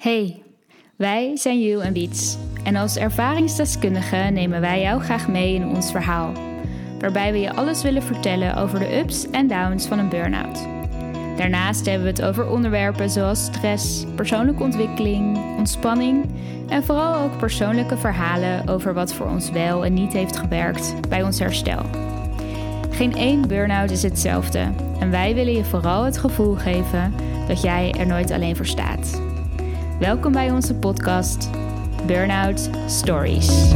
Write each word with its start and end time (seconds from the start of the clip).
Hey, 0.00 0.42
wij 0.96 1.36
zijn 1.36 1.60
You 1.60 1.82
en 1.82 1.92
Wiets. 1.92 2.36
En 2.64 2.76
als 2.76 2.96
ervaringsdeskundige 2.96 4.16
nemen 4.16 4.60
wij 4.60 4.80
jou 4.80 5.02
graag 5.02 5.28
mee 5.28 5.54
in 5.54 5.68
ons 5.68 5.90
verhaal. 5.90 6.32
Waarbij 6.98 7.32
we 7.32 7.38
je 7.38 7.54
alles 7.54 7.82
willen 7.82 8.02
vertellen 8.02 8.56
over 8.56 8.78
de 8.78 8.98
ups 8.98 9.30
en 9.30 9.46
downs 9.46 9.86
van 9.86 9.98
een 9.98 10.08
burn-out. 10.08 10.66
Daarnaast 11.36 11.86
hebben 11.86 12.04
we 12.04 12.10
het 12.10 12.22
over 12.22 12.50
onderwerpen 12.50 13.10
zoals 13.10 13.44
stress, 13.44 14.04
persoonlijke 14.14 14.62
ontwikkeling, 14.62 15.56
ontspanning 15.58 16.24
en 16.68 16.84
vooral 16.84 17.14
ook 17.14 17.38
persoonlijke 17.38 17.96
verhalen 17.96 18.68
over 18.68 18.94
wat 18.94 19.14
voor 19.14 19.26
ons 19.26 19.50
wel 19.50 19.84
en 19.84 19.94
niet 19.94 20.12
heeft 20.12 20.36
gewerkt 20.36 21.08
bij 21.08 21.22
ons 21.22 21.38
herstel. 21.38 21.82
Geen 22.90 23.16
één 23.16 23.48
burn-out 23.48 23.90
is 23.90 24.02
hetzelfde 24.02 24.72
en 25.00 25.10
wij 25.10 25.34
willen 25.34 25.54
je 25.54 25.64
vooral 25.64 26.04
het 26.04 26.18
gevoel 26.18 26.54
geven 26.54 27.14
dat 27.48 27.62
jij 27.62 27.94
er 27.98 28.06
nooit 28.06 28.30
alleen 28.30 28.56
voor 28.56 28.66
staat. 28.66 29.29
Welkom 30.00 30.32
bij 30.32 30.50
onze 30.50 30.74
podcast 30.74 31.50
Burnout 32.06 32.70
Stories. 32.86 33.72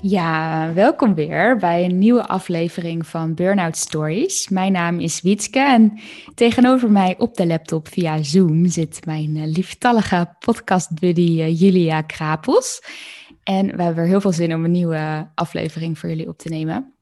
Ja, 0.00 0.72
welkom 0.74 1.14
weer 1.14 1.56
bij 1.56 1.84
een 1.84 1.98
nieuwe 1.98 2.26
aflevering 2.26 3.06
van 3.06 3.34
Burnout 3.34 3.76
Stories. 3.76 4.48
Mijn 4.48 4.72
naam 4.72 5.00
is 5.00 5.20
Wietske 5.20 5.60
en 5.60 6.00
tegenover 6.34 6.90
mij 6.90 7.14
op 7.18 7.36
de 7.36 7.46
laptop 7.46 7.88
via 7.88 8.22
Zoom 8.22 8.66
zit 8.66 9.06
mijn 9.06 9.36
eh, 9.36 9.46
lieftallige 9.46 10.34
podcastbuddy 10.38 11.40
eh, 11.40 11.60
Julia 11.60 12.02
Krapels. 12.02 12.82
En 13.42 13.76
we 13.76 13.82
hebben 13.82 14.02
er 14.02 14.08
heel 14.08 14.20
veel 14.20 14.32
zin 14.32 14.54
om 14.54 14.64
een 14.64 14.70
nieuwe 14.70 15.30
aflevering 15.34 15.98
voor 15.98 16.08
jullie 16.08 16.28
op 16.28 16.38
te 16.38 16.48
nemen. 16.48 16.92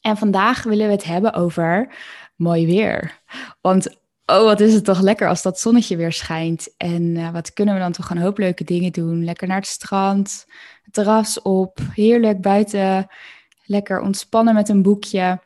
En 0.00 0.16
vandaag 0.16 0.62
willen 0.62 0.86
we 0.86 0.92
het 0.92 1.04
hebben 1.04 1.32
over 1.32 1.92
mooi 2.40 2.66
weer. 2.66 3.20
Want 3.60 3.98
oh, 4.26 4.44
wat 4.44 4.60
is 4.60 4.74
het 4.74 4.84
toch 4.84 5.00
lekker 5.00 5.28
als 5.28 5.42
dat 5.42 5.60
zonnetje 5.60 5.96
weer 5.96 6.12
schijnt. 6.12 6.74
En 6.76 7.02
uh, 7.02 7.30
wat 7.30 7.52
kunnen 7.52 7.74
we 7.74 7.80
dan 7.80 7.92
toch 7.92 8.10
een 8.10 8.18
hoop 8.18 8.38
leuke 8.38 8.64
dingen 8.64 8.92
doen. 8.92 9.24
Lekker 9.24 9.48
naar 9.48 9.56
het 9.56 9.66
strand, 9.66 10.46
het 10.82 10.92
terras 10.92 11.42
op, 11.42 11.78
heerlijk 11.94 12.40
buiten, 12.40 13.06
lekker 13.64 14.00
ontspannen 14.00 14.54
met 14.54 14.68
een 14.68 14.82
boekje. 14.82 15.40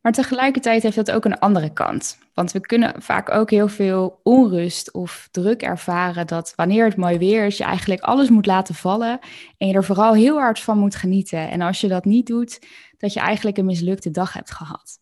Maar 0.00 0.12
tegelijkertijd 0.12 0.82
heeft 0.82 0.96
dat 0.96 1.10
ook 1.10 1.24
een 1.24 1.38
andere 1.38 1.72
kant. 1.72 2.18
Want 2.34 2.52
we 2.52 2.60
kunnen 2.60 3.02
vaak 3.02 3.30
ook 3.30 3.50
heel 3.50 3.68
veel 3.68 4.20
onrust 4.22 4.92
of 4.92 5.28
druk 5.30 5.62
ervaren 5.62 6.26
dat 6.26 6.52
wanneer 6.56 6.84
het 6.84 6.96
mooi 6.96 7.18
weer 7.18 7.46
is, 7.46 7.56
je 7.56 7.64
eigenlijk 7.64 8.00
alles 8.00 8.28
moet 8.28 8.46
laten 8.46 8.74
vallen 8.74 9.18
en 9.58 9.68
je 9.68 9.74
er 9.74 9.84
vooral 9.84 10.14
heel 10.14 10.38
hard 10.38 10.60
van 10.60 10.78
moet 10.78 10.94
genieten. 10.94 11.50
En 11.50 11.60
als 11.60 11.80
je 11.80 11.88
dat 11.88 12.04
niet 12.04 12.26
doet, 12.26 12.66
dat 12.98 13.12
je 13.12 13.20
eigenlijk 13.20 13.58
een 13.58 13.64
mislukte 13.64 14.10
dag 14.10 14.32
hebt 14.32 14.50
gehad. 14.50 14.98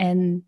En 0.00 0.46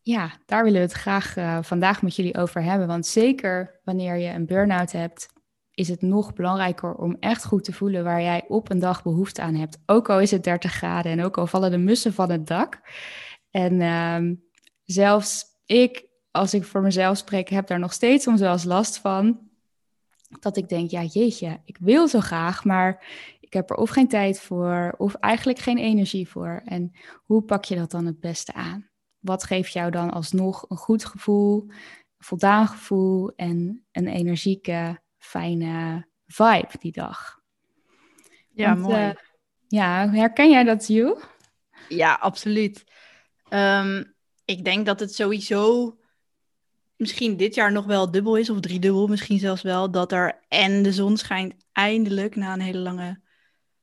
ja, 0.00 0.32
daar 0.46 0.64
willen 0.64 0.80
we 0.80 0.86
het 0.86 0.96
graag 0.96 1.36
uh, 1.36 1.58
vandaag 1.62 2.02
met 2.02 2.16
jullie 2.16 2.36
over 2.36 2.62
hebben. 2.62 2.86
Want 2.86 3.06
zeker 3.06 3.80
wanneer 3.84 4.16
je 4.16 4.28
een 4.28 4.46
burn-out 4.46 4.92
hebt, 4.92 5.28
is 5.74 5.88
het 5.88 6.02
nog 6.02 6.32
belangrijker 6.32 6.94
om 6.94 7.16
echt 7.20 7.44
goed 7.44 7.64
te 7.64 7.72
voelen 7.72 8.04
waar 8.04 8.22
jij 8.22 8.44
op 8.48 8.70
een 8.70 8.78
dag 8.78 9.02
behoefte 9.02 9.42
aan 9.42 9.54
hebt. 9.54 9.78
Ook 9.86 10.10
al 10.10 10.20
is 10.20 10.30
het 10.30 10.44
30 10.44 10.72
graden 10.72 11.12
en 11.12 11.24
ook 11.24 11.38
al 11.38 11.46
vallen 11.46 11.70
de 11.70 11.78
mussen 11.78 12.12
van 12.12 12.30
het 12.30 12.46
dak. 12.46 12.80
En 13.50 13.72
uh, 13.80 14.36
zelfs 14.84 15.44
ik, 15.66 16.06
als 16.30 16.54
ik 16.54 16.64
voor 16.64 16.82
mezelf 16.82 17.16
spreek, 17.16 17.48
heb 17.48 17.66
daar 17.66 17.78
nog 17.78 17.92
steeds 17.92 18.24
soms 18.24 18.40
wel 18.40 18.52
eens 18.52 18.64
last 18.64 18.98
van. 18.98 19.40
Dat 20.40 20.56
ik 20.56 20.68
denk, 20.68 20.90
ja 20.90 21.02
jeetje, 21.02 21.60
ik 21.64 21.76
wil 21.80 22.08
zo 22.08 22.20
graag, 22.20 22.64
maar 22.64 23.04
ik 23.52 23.58
heb 23.58 23.70
er 23.70 23.76
of 23.76 23.90
geen 23.90 24.08
tijd 24.08 24.40
voor, 24.40 24.94
of 24.96 25.14
eigenlijk 25.14 25.58
geen 25.58 25.78
energie 25.78 26.28
voor. 26.28 26.62
En 26.64 26.92
hoe 27.24 27.42
pak 27.42 27.64
je 27.64 27.76
dat 27.76 27.90
dan 27.90 28.06
het 28.06 28.20
beste 28.20 28.52
aan? 28.52 28.88
Wat 29.18 29.44
geeft 29.44 29.72
jou 29.72 29.90
dan 29.90 30.10
alsnog 30.10 30.64
een 30.68 30.76
goed 30.76 31.04
gevoel, 31.04 31.64
een 31.68 31.74
voldaan 32.18 32.68
gevoel 32.68 33.32
en 33.36 33.84
een 33.92 34.08
energieke, 34.08 35.00
fijne 35.18 36.06
vibe 36.26 36.70
die 36.78 36.92
dag? 36.92 37.40
Ja, 38.52 38.74
mooi. 38.74 39.06
Uh, 39.06 39.10
ja, 39.68 40.10
herken 40.10 40.50
jij 40.50 40.64
dat, 40.64 40.86
You? 40.86 41.18
Ja, 41.88 42.14
absoluut. 42.14 42.84
Um, 43.50 44.14
ik 44.44 44.64
denk 44.64 44.86
dat 44.86 45.00
het 45.00 45.14
sowieso 45.14 45.96
misschien 46.96 47.36
dit 47.36 47.54
jaar 47.54 47.72
nog 47.72 47.84
wel 47.84 48.10
dubbel 48.10 48.36
is, 48.36 48.50
of 48.50 48.60
driedubbel 48.60 49.06
misschien 49.06 49.38
zelfs 49.38 49.62
wel, 49.62 49.90
dat 49.90 50.12
er 50.12 50.40
en 50.48 50.82
de 50.82 50.92
zon 50.92 51.16
schijnt 51.16 51.54
eindelijk 51.72 52.36
na 52.36 52.52
een 52.52 52.60
hele 52.60 52.78
lange 52.78 53.21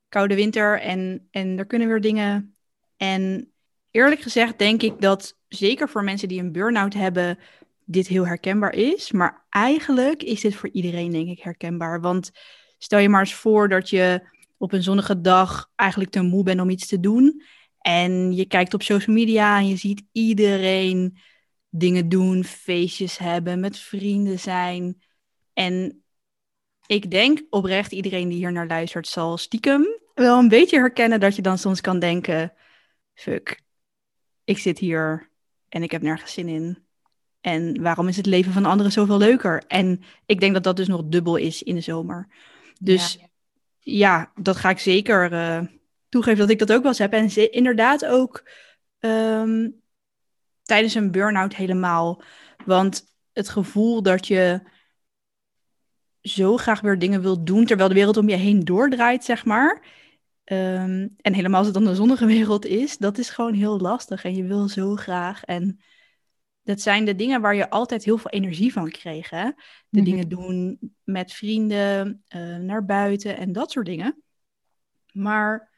koude 0.10 0.36
winter 0.36 0.82
en, 0.82 1.28
en 1.32 1.58
er 1.58 1.66
kunnen 1.66 1.88
weer 1.88 2.02
dingen. 2.02 2.56
En 2.98 3.52
eerlijk 3.92 4.22
gezegd 4.22 4.60
denk 4.60 4.82
ik 4.82 5.02
dat 5.02 5.38
zeker 5.48 5.90
voor 5.90 6.04
mensen 6.04 6.28
die 6.28 6.40
een 6.40 6.52
burn-out 6.52 6.94
hebben, 6.94 7.40
dit 7.86 8.08
heel 8.08 8.28
herkenbaar 8.28 8.74
is. 8.74 9.12
Maar 9.12 9.46
eigenlijk 9.50 10.24
is 10.24 10.42
dit 10.42 10.56
voor 10.56 10.70
iedereen 10.70 11.12
denk 11.12 11.30
ik 11.30 11.40
herkenbaar. 11.40 12.02
Want 12.02 12.32
stel 12.78 13.00
je 13.00 13.10
maar 13.10 13.20
eens 13.20 13.34
voor 13.34 13.70
dat 13.70 13.90
je 13.90 14.22
op 14.58 14.74
een 14.74 14.84
zonnige 14.84 15.22
dag 15.22 15.72
eigenlijk 15.76 16.12
te 16.12 16.22
moe 16.22 16.44
bent 16.44 16.62
om 16.62 16.70
iets 16.70 16.88
te 16.88 17.00
doen. 17.00 17.44
En 17.80 18.34
je 18.34 18.46
kijkt 18.46 18.74
op 18.74 18.82
social 18.82 19.16
media 19.16 19.58
en 19.58 19.68
je 19.68 19.76
ziet 19.76 20.04
iedereen 20.12 21.18
dingen 21.70 22.10
doen, 22.10 22.44
feestjes 22.44 23.18
hebben, 23.18 23.60
met 23.60 23.78
vrienden 23.78 24.40
zijn. 24.40 25.02
En 25.54 26.04
ik 26.90 27.12
denk 27.12 27.42
oprecht, 27.50 27.92
iedereen 27.92 28.30
die 28.30 28.38
hier 28.38 28.52
naar 28.52 28.68
luistert 28.68 29.08
zal 29.08 29.38
stiekem 29.38 29.88
wel 30.14 30.40
een 30.40 30.48
beetje 30.48 30.78
herkennen 30.78 31.20
dat 31.20 31.36
je 31.36 31.42
dan 31.42 31.58
soms 31.58 31.82
kan 31.82 32.00
denken: 32.00 32.54
fuck, 33.14 33.62
ik 34.44 34.58
zit 34.58 34.80
hier 34.80 35.30
en 35.70 35.84
ik 35.84 35.92
heb 35.92 36.02
nergens 36.02 36.34
zin 36.34 36.48
in. 36.48 36.88
En 37.42 37.82
waarom 37.82 38.08
is 38.08 38.18
het 38.18 38.26
leven 38.26 38.52
van 38.54 38.66
anderen 38.66 38.92
zoveel 38.92 39.18
leuker? 39.18 39.64
En 39.68 40.04
ik 40.26 40.40
denk 40.40 40.54
dat 40.54 40.64
dat 40.64 40.76
dus 40.76 40.88
nog 40.88 41.04
dubbel 41.06 41.36
is 41.36 41.64
in 41.64 41.76
de 41.76 41.82
zomer. 41.82 42.28
Dus 42.82 43.20
ja, 43.80 44.32
dat 44.36 44.58
ga 44.58 44.70
ik 44.70 44.80
zeker 44.80 45.32
uh, 45.32 45.62
toegeven 46.10 46.40
dat 46.40 46.50
ik 46.50 46.60
dat 46.60 46.72
ook 46.72 46.82
wel 46.82 46.92
eens 46.92 47.00
heb. 47.00 47.14
En 47.14 47.52
inderdaad 47.52 48.06
ook 48.06 48.50
um, 49.00 49.82
tijdens 50.64 50.94
een 50.94 51.12
burn-out 51.12 51.56
helemaal. 51.56 52.22
Want 52.66 53.04
het 53.34 53.50
gevoel 53.50 54.02
dat 54.02 54.28
je 54.28 54.62
zo 56.22 56.58
graag 56.58 56.82
weer 56.82 57.00
dingen 57.00 57.22
wilt 57.22 57.46
doen 57.46 57.66
terwijl 57.66 57.90
de 57.90 57.96
wereld 57.96 58.18
om 58.18 58.30
je 58.30 58.36
heen 58.36 58.60
doordraait, 58.60 59.24
zeg 59.24 59.46
maar. 59.46 59.98
Um, 60.46 61.16
en 61.18 61.34
helemaal 61.34 61.58
als 61.58 61.68
het 61.68 61.76
dan 61.76 61.88
een 61.88 61.96
zonnige 61.96 62.26
wereld 62.36 62.66
is, 62.66 62.98
dat 62.98 63.18
is 63.18 63.30
gewoon 63.30 63.54
heel 63.54 63.80
lastig. 63.80 64.24
En 64.24 64.36
je 64.36 64.44
wil 64.44 64.68
zo 64.68 64.96
graag. 64.96 65.44
En 65.44 65.80
dat 66.64 66.82
zijn 66.82 67.06
de 67.06 67.16
dingen 67.16 67.42
waar 67.42 67.56
je 67.56 67.70
altijd 67.70 68.04
heel 68.04 68.18
veel 68.18 68.32
energie 68.32 68.72
van 68.72 68.90
kreeg. 68.90 69.30
Hè? 69.30 69.46
De 69.90 70.02
mhm. 70.02 70.04
dingen 70.04 70.30
doen 70.30 70.80
met 71.04 71.34
vrienden, 71.34 72.24
uh, 72.36 72.58
naar 72.58 72.86
buiten 72.86 73.38
en 73.38 73.52
dat 73.52 73.72
soort 73.72 73.86
dingen. 73.86 74.24
Maar 75.12 75.70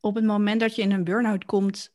op 0.00 0.14
het 0.14 0.24
moment 0.24 0.60
dat 0.60 0.74
je 0.74 0.82
in 0.82 0.92
een 0.92 1.04
burn-out 1.04 1.44
komt, 1.44 1.94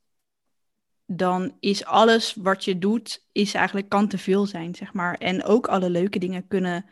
dan 1.06 1.58
is 1.60 1.86
alles 1.86 2.34
wat 2.34 2.64
je 2.64 2.78
doet, 2.78 3.28
is 3.32 3.54
eigenlijk 3.54 3.90
kan 3.90 4.08
te 4.08 4.18
veel 4.18 4.46
zijn, 4.46 4.76
zeg 4.76 4.94
maar. 4.94 5.16
En 5.16 5.44
ook 5.44 5.68
alle 5.68 5.90
leuke 5.90 6.20
dingen 6.20 6.48
kunnen 6.48 6.86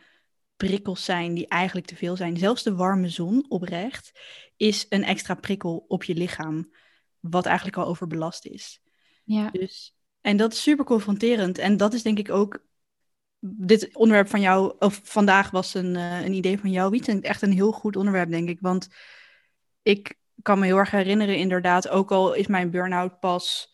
prikkels 0.56 1.04
zijn 1.04 1.34
die 1.34 1.48
eigenlijk 1.48 1.86
te 1.86 1.96
veel 1.96 2.16
zijn. 2.16 2.36
Zelfs 2.36 2.62
de 2.62 2.74
warme 2.74 3.08
zon 3.08 3.44
oprecht 3.48 4.12
is 4.56 4.86
een 4.88 5.04
extra 5.04 5.34
prikkel 5.34 5.84
op 5.88 6.04
je 6.04 6.14
lichaam, 6.14 6.70
wat 7.20 7.46
eigenlijk 7.46 7.76
al 7.76 7.86
overbelast 7.86 8.46
is. 8.46 8.80
Ja. 9.24 9.50
Dus, 9.50 9.96
en 10.20 10.36
dat 10.36 10.52
is 10.52 10.62
super 10.62 10.84
confronterend. 10.84 11.58
En 11.58 11.76
dat 11.76 11.92
is 11.92 12.02
denk 12.02 12.18
ik 12.18 12.30
ook. 12.30 12.64
Dit 13.46 13.94
onderwerp 13.94 14.28
van 14.28 14.40
jou, 14.40 14.74
of 14.78 15.00
vandaag 15.02 15.50
was 15.50 15.74
een, 15.74 15.94
uh, 15.94 16.24
een 16.24 16.32
idee 16.32 16.58
van 16.58 16.70
jou, 16.70 16.90
Wiet. 16.90 17.08
En 17.08 17.22
echt 17.22 17.42
een 17.42 17.52
heel 17.52 17.72
goed 17.72 17.96
onderwerp, 17.96 18.30
denk 18.30 18.48
ik. 18.48 18.60
Want 18.60 18.88
ik 19.82 20.18
kan 20.42 20.58
me 20.58 20.64
heel 20.64 20.76
erg 20.76 20.90
herinneren, 20.90 21.36
inderdaad, 21.36 21.88
ook 21.88 22.12
al 22.12 22.34
is 22.34 22.46
mijn 22.46 22.70
burn-out 22.70 23.20
pas 23.20 23.73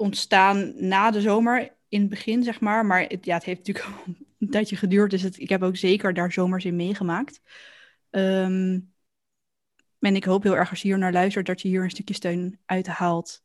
ontstaan 0.00 0.72
na 0.76 1.10
de 1.10 1.20
zomer 1.20 1.76
in 1.88 2.00
het 2.00 2.10
begin, 2.10 2.42
zeg 2.42 2.60
maar. 2.60 2.86
Maar 2.86 3.02
het, 3.02 3.24
ja, 3.24 3.34
het 3.34 3.44
heeft 3.44 3.66
natuurlijk 3.66 3.96
een 4.38 4.50
tijdje 4.50 4.76
geduurd. 4.76 5.10
Dus 5.10 5.22
het, 5.22 5.40
ik 5.40 5.48
heb 5.48 5.62
ook 5.62 5.76
zeker 5.76 6.14
daar 6.14 6.32
zomers 6.32 6.64
in 6.64 6.76
meegemaakt. 6.76 7.40
Um, 8.10 8.92
en 9.98 10.16
ik 10.16 10.24
hoop 10.24 10.42
heel 10.42 10.56
erg 10.56 10.70
als 10.70 10.82
je 10.82 10.88
hier 10.88 10.98
naar 10.98 11.12
luistert, 11.12 11.46
dat 11.46 11.60
je 11.60 11.68
hier 11.68 11.82
een 11.82 11.90
stukje 11.90 12.14
steun 12.14 12.58
uit 12.64 12.86
haalt. 12.86 13.42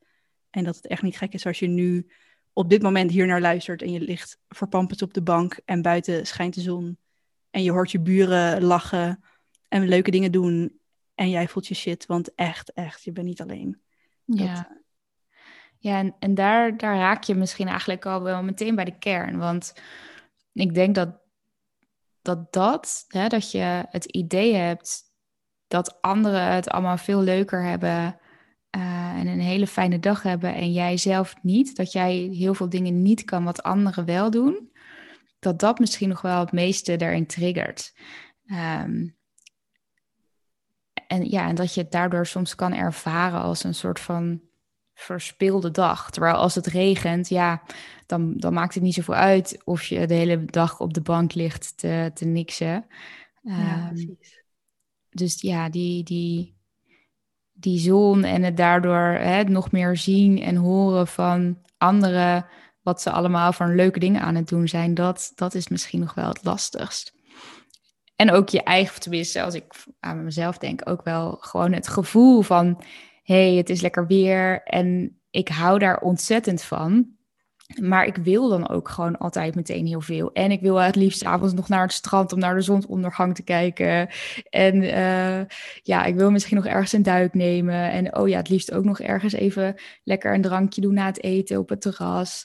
En 0.49 0.63
dat 0.63 0.75
het 0.75 0.87
echt 0.87 1.01
niet 1.01 1.17
gek 1.17 1.33
is 1.33 1.45
als 1.45 1.59
je 1.59 1.67
nu 1.67 2.07
op 2.53 2.69
dit 2.69 2.81
moment 2.81 3.11
hier 3.11 3.27
naar 3.27 3.41
luistert 3.41 3.81
en 3.81 3.91
je 3.91 3.99
ligt 3.99 4.39
verpamperd 4.49 5.01
op 5.01 5.13
de 5.13 5.21
bank 5.21 5.59
en 5.65 5.81
buiten 5.81 6.25
schijnt 6.25 6.53
de 6.53 6.61
zon. 6.61 6.97
En 7.49 7.63
je 7.63 7.71
hoort 7.71 7.91
je 7.91 7.99
buren 7.99 8.63
lachen 8.63 9.23
en 9.67 9.87
leuke 9.87 10.11
dingen 10.11 10.31
doen. 10.31 10.79
En 11.15 11.29
jij 11.29 11.47
voelt 11.47 11.67
je 11.67 11.75
shit, 11.75 12.05
want 12.05 12.35
echt, 12.35 12.73
echt, 12.73 13.03
je 13.03 13.11
bent 13.11 13.27
niet 13.27 13.41
alleen. 13.41 13.81
Ja. 14.25 14.35
Dat, 14.35 14.45
ja, 14.45 14.83
en, 15.93 16.15
en 16.19 16.33
daar, 16.33 16.77
daar 16.77 16.97
raak 16.97 17.23
je 17.23 17.35
misschien 17.35 17.67
eigenlijk 17.67 18.05
al 18.05 18.21
wel 18.21 18.43
meteen 18.43 18.75
bij 18.75 18.85
de 18.85 18.97
kern. 18.97 19.37
Want 19.37 19.73
ik 20.53 20.73
denk 20.73 20.95
dat 20.95 21.23
dat, 22.21 22.53
dat 22.53 23.05
hè, 23.07 23.27
dat 23.27 23.51
je 23.51 23.85
het 23.89 24.05
idee 24.05 24.55
hebt 24.55 25.03
dat 25.67 26.01
anderen 26.01 26.51
het 26.51 26.69
allemaal 26.69 26.97
veel 26.97 27.21
leuker 27.21 27.63
hebben 27.63 28.19
en 29.15 29.27
een 29.27 29.39
hele 29.39 29.67
fijne 29.67 29.99
dag 29.99 30.23
hebben 30.23 30.55
en 30.55 30.71
jij 30.71 30.97
zelf 30.97 31.35
niet, 31.41 31.75
dat 31.75 31.91
jij 31.91 32.13
heel 32.15 32.53
veel 32.53 32.69
dingen 32.69 33.01
niet 33.01 33.23
kan 33.23 33.43
wat 33.43 33.63
anderen 33.63 34.05
wel 34.05 34.31
doen, 34.31 34.71
dat 35.39 35.59
dat 35.59 35.79
misschien 35.79 36.09
nog 36.09 36.21
wel 36.21 36.39
het 36.39 36.51
meeste 36.51 36.95
daarin 36.95 37.25
triggert. 37.27 37.93
Ehm, 38.45 39.07
en 41.07 41.29
ja, 41.29 41.47
en 41.47 41.55
dat 41.55 41.73
je 41.73 41.81
het 41.81 41.91
daardoor 41.91 42.25
soms 42.25 42.55
kan 42.55 42.73
ervaren 42.73 43.41
als 43.41 43.63
een 43.63 43.75
soort 43.75 43.99
van 43.99 44.41
verspilde 44.95 45.71
dag. 45.71 46.11
Terwijl 46.11 46.35
als 46.35 46.55
het 46.55 46.67
regent, 46.67 47.29
ja, 47.29 47.61
dan, 48.05 48.33
dan 48.37 48.53
maakt 48.53 48.73
het 48.73 48.83
niet 48.83 48.93
zoveel 48.93 49.13
uit 49.13 49.61
of 49.63 49.83
je 49.83 50.07
de 50.07 50.13
hele 50.13 50.45
dag 50.45 50.79
op 50.79 50.93
de 50.93 51.01
bank 51.01 51.33
ligt 51.33 51.77
te, 51.77 52.11
te 52.13 52.25
niksen. 52.25 52.85
Ja, 53.41 53.91
ehm, 53.91 54.05
dus 55.09 55.41
ja, 55.41 55.69
die, 55.69 56.03
die, 56.03 56.55
die 57.53 57.79
zon 57.79 58.23
en 58.23 58.43
het 58.43 58.57
daardoor 58.57 59.17
hè, 59.19 59.43
nog 59.43 59.71
meer 59.71 59.97
zien 59.97 60.41
en 60.41 60.55
horen 60.55 61.07
van 61.07 61.57
anderen, 61.77 62.45
wat 62.81 63.01
ze 63.01 63.11
allemaal 63.11 63.53
voor 63.53 63.67
leuke 63.67 63.99
dingen 63.99 64.21
aan 64.21 64.35
het 64.35 64.47
doen 64.47 64.67
zijn, 64.67 64.93
dat, 64.93 65.31
dat 65.35 65.53
is 65.53 65.67
misschien 65.67 65.99
nog 65.99 66.13
wel 66.13 66.27
het 66.27 66.43
lastigst. 66.43 67.13
En 68.15 68.31
ook 68.31 68.49
je 68.49 68.63
eigen, 68.63 68.99
tenminste, 68.99 69.41
als 69.41 69.53
ik 69.53 69.73
aan 69.99 70.23
mezelf 70.23 70.57
denk, 70.57 70.89
ook 70.89 71.03
wel 71.03 71.37
gewoon 71.39 71.73
het 71.73 71.87
gevoel 71.87 72.41
van: 72.41 72.81
hey, 73.25 73.53
het 73.53 73.69
is 73.69 73.81
lekker 73.81 74.07
weer 74.07 74.63
en 74.63 75.19
ik 75.29 75.47
hou 75.47 75.79
daar 75.79 75.99
ontzettend 75.99 76.63
van. 76.63 77.13
Maar 77.81 78.05
ik 78.05 78.15
wil 78.15 78.49
dan 78.49 78.69
ook 78.69 78.89
gewoon 78.89 79.17
altijd 79.17 79.55
meteen 79.55 79.85
heel 79.85 80.01
veel. 80.01 80.31
En 80.31 80.51
ik 80.51 80.61
wil 80.61 80.75
het 80.75 80.95
liefst 80.95 81.23
avonds 81.23 81.53
nog 81.53 81.69
naar 81.69 81.81
het 81.81 81.91
strand 81.91 82.33
om 82.33 82.39
naar 82.39 82.55
de 82.55 82.61
zonsondergang 82.61 83.35
te 83.35 83.43
kijken. 83.43 84.09
En 84.49 84.75
uh, 84.75 85.45
ja, 85.83 86.03
ik 86.03 86.15
wil 86.15 86.31
misschien 86.31 86.55
nog 86.55 86.65
ergens 86.65 86.93
een 86.93 87.03
duik 87.03 87.33
nemen. 87.33 87.91
En 87.91 88.15
oh 88.15 88.27
ja, 88.27 88.37
het 88.37 88.49
liefst 88.49 88.71
ook 88.71 88.83
nog 88.83 88.99
ergens 88.99 89.33
even 89.33 89.75
lekker 90.03 90.33
een 90.33 90.41
drankje 90.41 90.81
doen 90.81 90.93
na 90.93 91.05
het 91.05 91.23
eten 91.23 91.57
op 91.57 91.69
het 91.69 91.81
terras. 91.81 92.43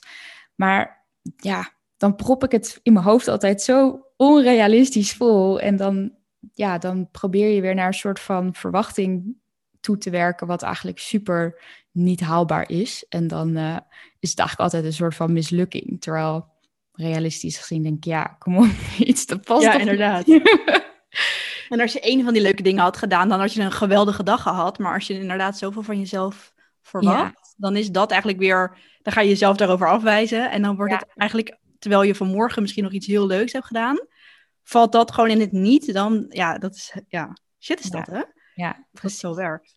Maar 0.55 1.05
ja, 1.35 1.71
dan 1.97 2.15
prop 2.15 2.43
ik 2.43 2.51
het 2.51 2.79
in 2.83 2.93
mijn 2.93 3.05
hoofd 3.05 3.27
altijd 3.27 3.61
zo 3.61 4.05
onrealistisch 4.17 5.13
vol. 5.13 5.59
En 5.59 5.75
dan, 5.75 6.11
ja, 6.53 6.77
dan 6.77 7.09
probeer 7.11 7.49
je 7.49 7.61
weer 7.61 7.75
naar 7.75 7.87
een 7.87 7.93
soort 7.93 8.19
van 8.19 8.55
verwachting 8.55 9.40
toe 9.81 9.97
te 9.97 10.09
werken, 10.09 10.47
wat 10.47 10.61
eigenlijk 10.61 10.99
super 10.99 11.61
niet 11.91 12.19
haalbaar 12.19 12.69
is. 12.69 13.05
En 13.09 13.27
dan 13.27 13.57
uh, 13.57 13.77
is 14.19 14.29
het 14.29 14.39
eigenlijk 14.39 14.59
altijd 14.59 14.83
een 14.83 14.93
soort 14.93 15.15
van 15.15 15.33
mislukking. 15.33 16.01
Terwijl 16.01 16.45
realistisch 16.93 17.57
gezien 17.57 17.83
denk 17.83 17.97
ik, 17.97 18.03
ja, 18.03 18.23
kom 18.23 18.57
op, 18.57 18.69
iets 19.09 19.25
te 19.25 19.39
past. 19.39 19.63
Ja, 19.63 19.79
inderdaad. 19.79 20.27
en 21.69 21.79
als 21.79 21.93
je 21.93 21.99
een 22.01 22.23
van 22.23 22.33
die 22.33 22.41
leuke 22.41 22.63
dingen 22.63 22.83
had 22.83 22.97
gedaan, 22.97 23.29
dan 23.29 23.39
had 23.39 23.53
je 23.53 23.61
een 23.61 23.71
geweldige 23.71 24.23
dag 24.23 24.41
gehad. 24.41 24.79
Maar 24.79 24.93
als 24.93 25.07
je 25.07 25.19
inderdaad 25.19 25.57
zoveel 25.57 25.83
van 25.83 25.99
jezelf 25.99 26.53
verwacht, 26.81 27.53
dan 27.57 27.75
is 27.75 27.91
dat 27.91 28.11
eigenlijk 28.11 28.41
weer, 28.41 28.77
dan 29.01 29.13
ga 29.13 29.21
je 29.21 29.29
jezelf 29.29 29.57
daarover 29.57 29.89
afwijzen. 29.89 30.51
En 30.51 30.61
dan 30.61 30.75
wordt 30.75 30.93
het 30.93 31.05
eigenlijk, 31.15 31.57
terwijl 31.79 32.03
je 32.03 32.15
vanmorgen 32.15 32.61
misschien 32.61 32.83
nog 32.83 32.93
iets 32.93 33.07
heel 33.07 33.27
leuks 33.27 33.53
hebt 33.53 33.65
gedaan, 33.65 34.07
valt 34.63 34.91
dat 34.91 35.11
gewoon 35.11 35.29
in 35.29 35.39
het 35.39 35.51
niet, 35.51 35.93
dan, 35.93 36.25
ja, 36.29 36.57
dat 36.57 36.75
is, 36.75 36.93
ja, 37.07 37.37
shit 37.59 37.79
is 37.79 37.89
dat, 37.89 38.07
hè? 38.07 38.21
Ja, 38.55 38.87
het 38.99 39.11
zo 39.11 39.35
werkt. 39.35 39.75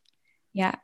Ja. 0.50 0.82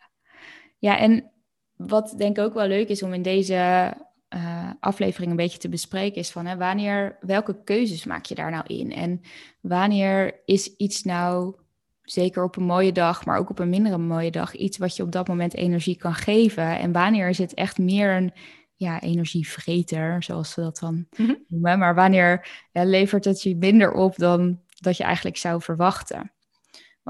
ja, 0.79 0.99
en 0.99 1.31
wat 1.77 2.15
denk 2.17 2.39
ik 2.39 2.45
ook 2.45 2.55
wel 2.55 2.67
leuk 2.67 2.89
is 2.89 3.03
om 3.03 3.13
in 3.13 3.23
deze 3.23 3.93
uh, 4.35 4.71
aflevering 4.81 5.31
een 5.31 5.37
beetje 5.37 5.59
te 5.59 5.69
bespreken, 5.69 6.21
is 6.21 6.31
van 6.31 6.47
hè, 6.47 6.57
wanneer, 6.57 7.19
welke 7.21 7.63
keuzes 7.65 8.05
maak 8.05 8.25
je 8.25 8.35
daar 8.35 8.51
nou 8.51 8.65
in? 8.67 8.93
En 8.93 9.21
wanneer 9.61 10.41
is 10.45 10.77
iets 10.77 11.03
nou, 11.03 11.55
zeker 12.03 12.43
op 12.43 12.57
een 12.57 12.65
mooie 12.65 12.93
dag, 12.93 13.25
maar 13.25 13.39
ook 13.39 13.51
op 13.51 13.59
een 13.59 13.69
mindere 13.69 13.99
mooie 13.99 14.31
dag, 14.31 14.55
iets 14.55 14.79
wat 14.79 14.97
je 14.97 15.03
op 15.03 15.13
dat 15.13 15.29
moment 15.29 15.55
energie 15.55 15.97
kan 15.97 16.15
geven? 16.15 16.79
En 16.79 16.93
wanneer 16.93 17.29
is 17.29 17.39
het 17.39 17.55
echt 17.55 17.79
meer 17.79 18.17
een 18.17 18.33
ja, 18.75 19.01
energievreter, 19.01 20.23
zoals 20.23 20.51
ze 20.51 20.61
dat 20.61 20.79
dan 20.79 21.07
mhm. 21.17 21.35
noemen. 21.49 21.79
Maar 21.79 21.95
wanneer 21.95 22.49
levert 22.73 23.25
het 23.25 23.43
je 23.43 23.57
minder 23.57 23.93
op 23.93 24.17
dan 24.17 24.61
dat 24.79 24.97
je 24.97 25.05
eigenlijk 25.05 25.37
zou 25.37 25.63
verwachten? 25.63 26.33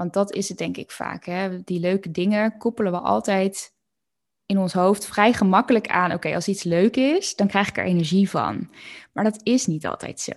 Want 0.01 0.13
dat 0.13 0.33
is 0.33 0.49
het 0.49 0.57
denk 0.57 0.77
ik 0.77 0.91
vaak. 0.91 1.25
Hè? 1.25 1.63
Die 1.63 1.79
leuke 1.79 2.11
dingen 2.11 2.57
koppelen 2.57 2.91
we 2.91 2.99
altijd 2.99 3.73
in 4.45 4.57
ons 4.57 4.73
hoofd 4.73 5.05
vrij 5.05 5.33
gemakkelijk 5.33 5.87
aan. 5.87 6.11
Oké, 6.11 6.35
als 6.35 6.47
iets 6.47 6.63
leuk 6.63 6.95
is, 6.95 7.35
dan 7.35 7.47
krijg 7.47 7.67
ik 7.67 7.77
er 7.77 7.83
energie 7.83 8.29
van. 8.29 8.69
Maar 9.13 9.23
dat 9.23 9.39
is 9.43 9.65
niet 9.65 9.87
altijd 9.87 10.19
zo. 10.19 10.31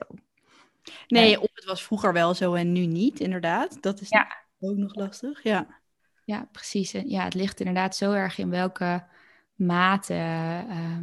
Nee, 1.09 1.41
of 1.41 1.51
het 1.55 1.65
was 1.65 1.85
vroeger 1.85 2.13
wel 2.13 2.35
zo 2.35 2.55
en 2.55 2.73
nu 2.73 2.87
niet, 2.87 3.21
inderdaad. 3.21 3.83
Dat 3.83 4.01
is 4.01 4.09
ja. 4.09 4.37
ook 4.61 4.77
nog 4.77 4.95
lastig, 4.95 5.43
ja. 5.43 5.81
Ja, 6.25 6.49
precies. 6.53 6.91
Ja, 6.91 7.25
het 7.25 7.35
ligt 7.35 7.61
inderdaad 7.61 7.97
zo 7.97 8.13
erg 8.13 8.39
in 8.39 8.51
welke 8.51 9.07
mate... 9.55 10.15
Uh, 10.69 10.99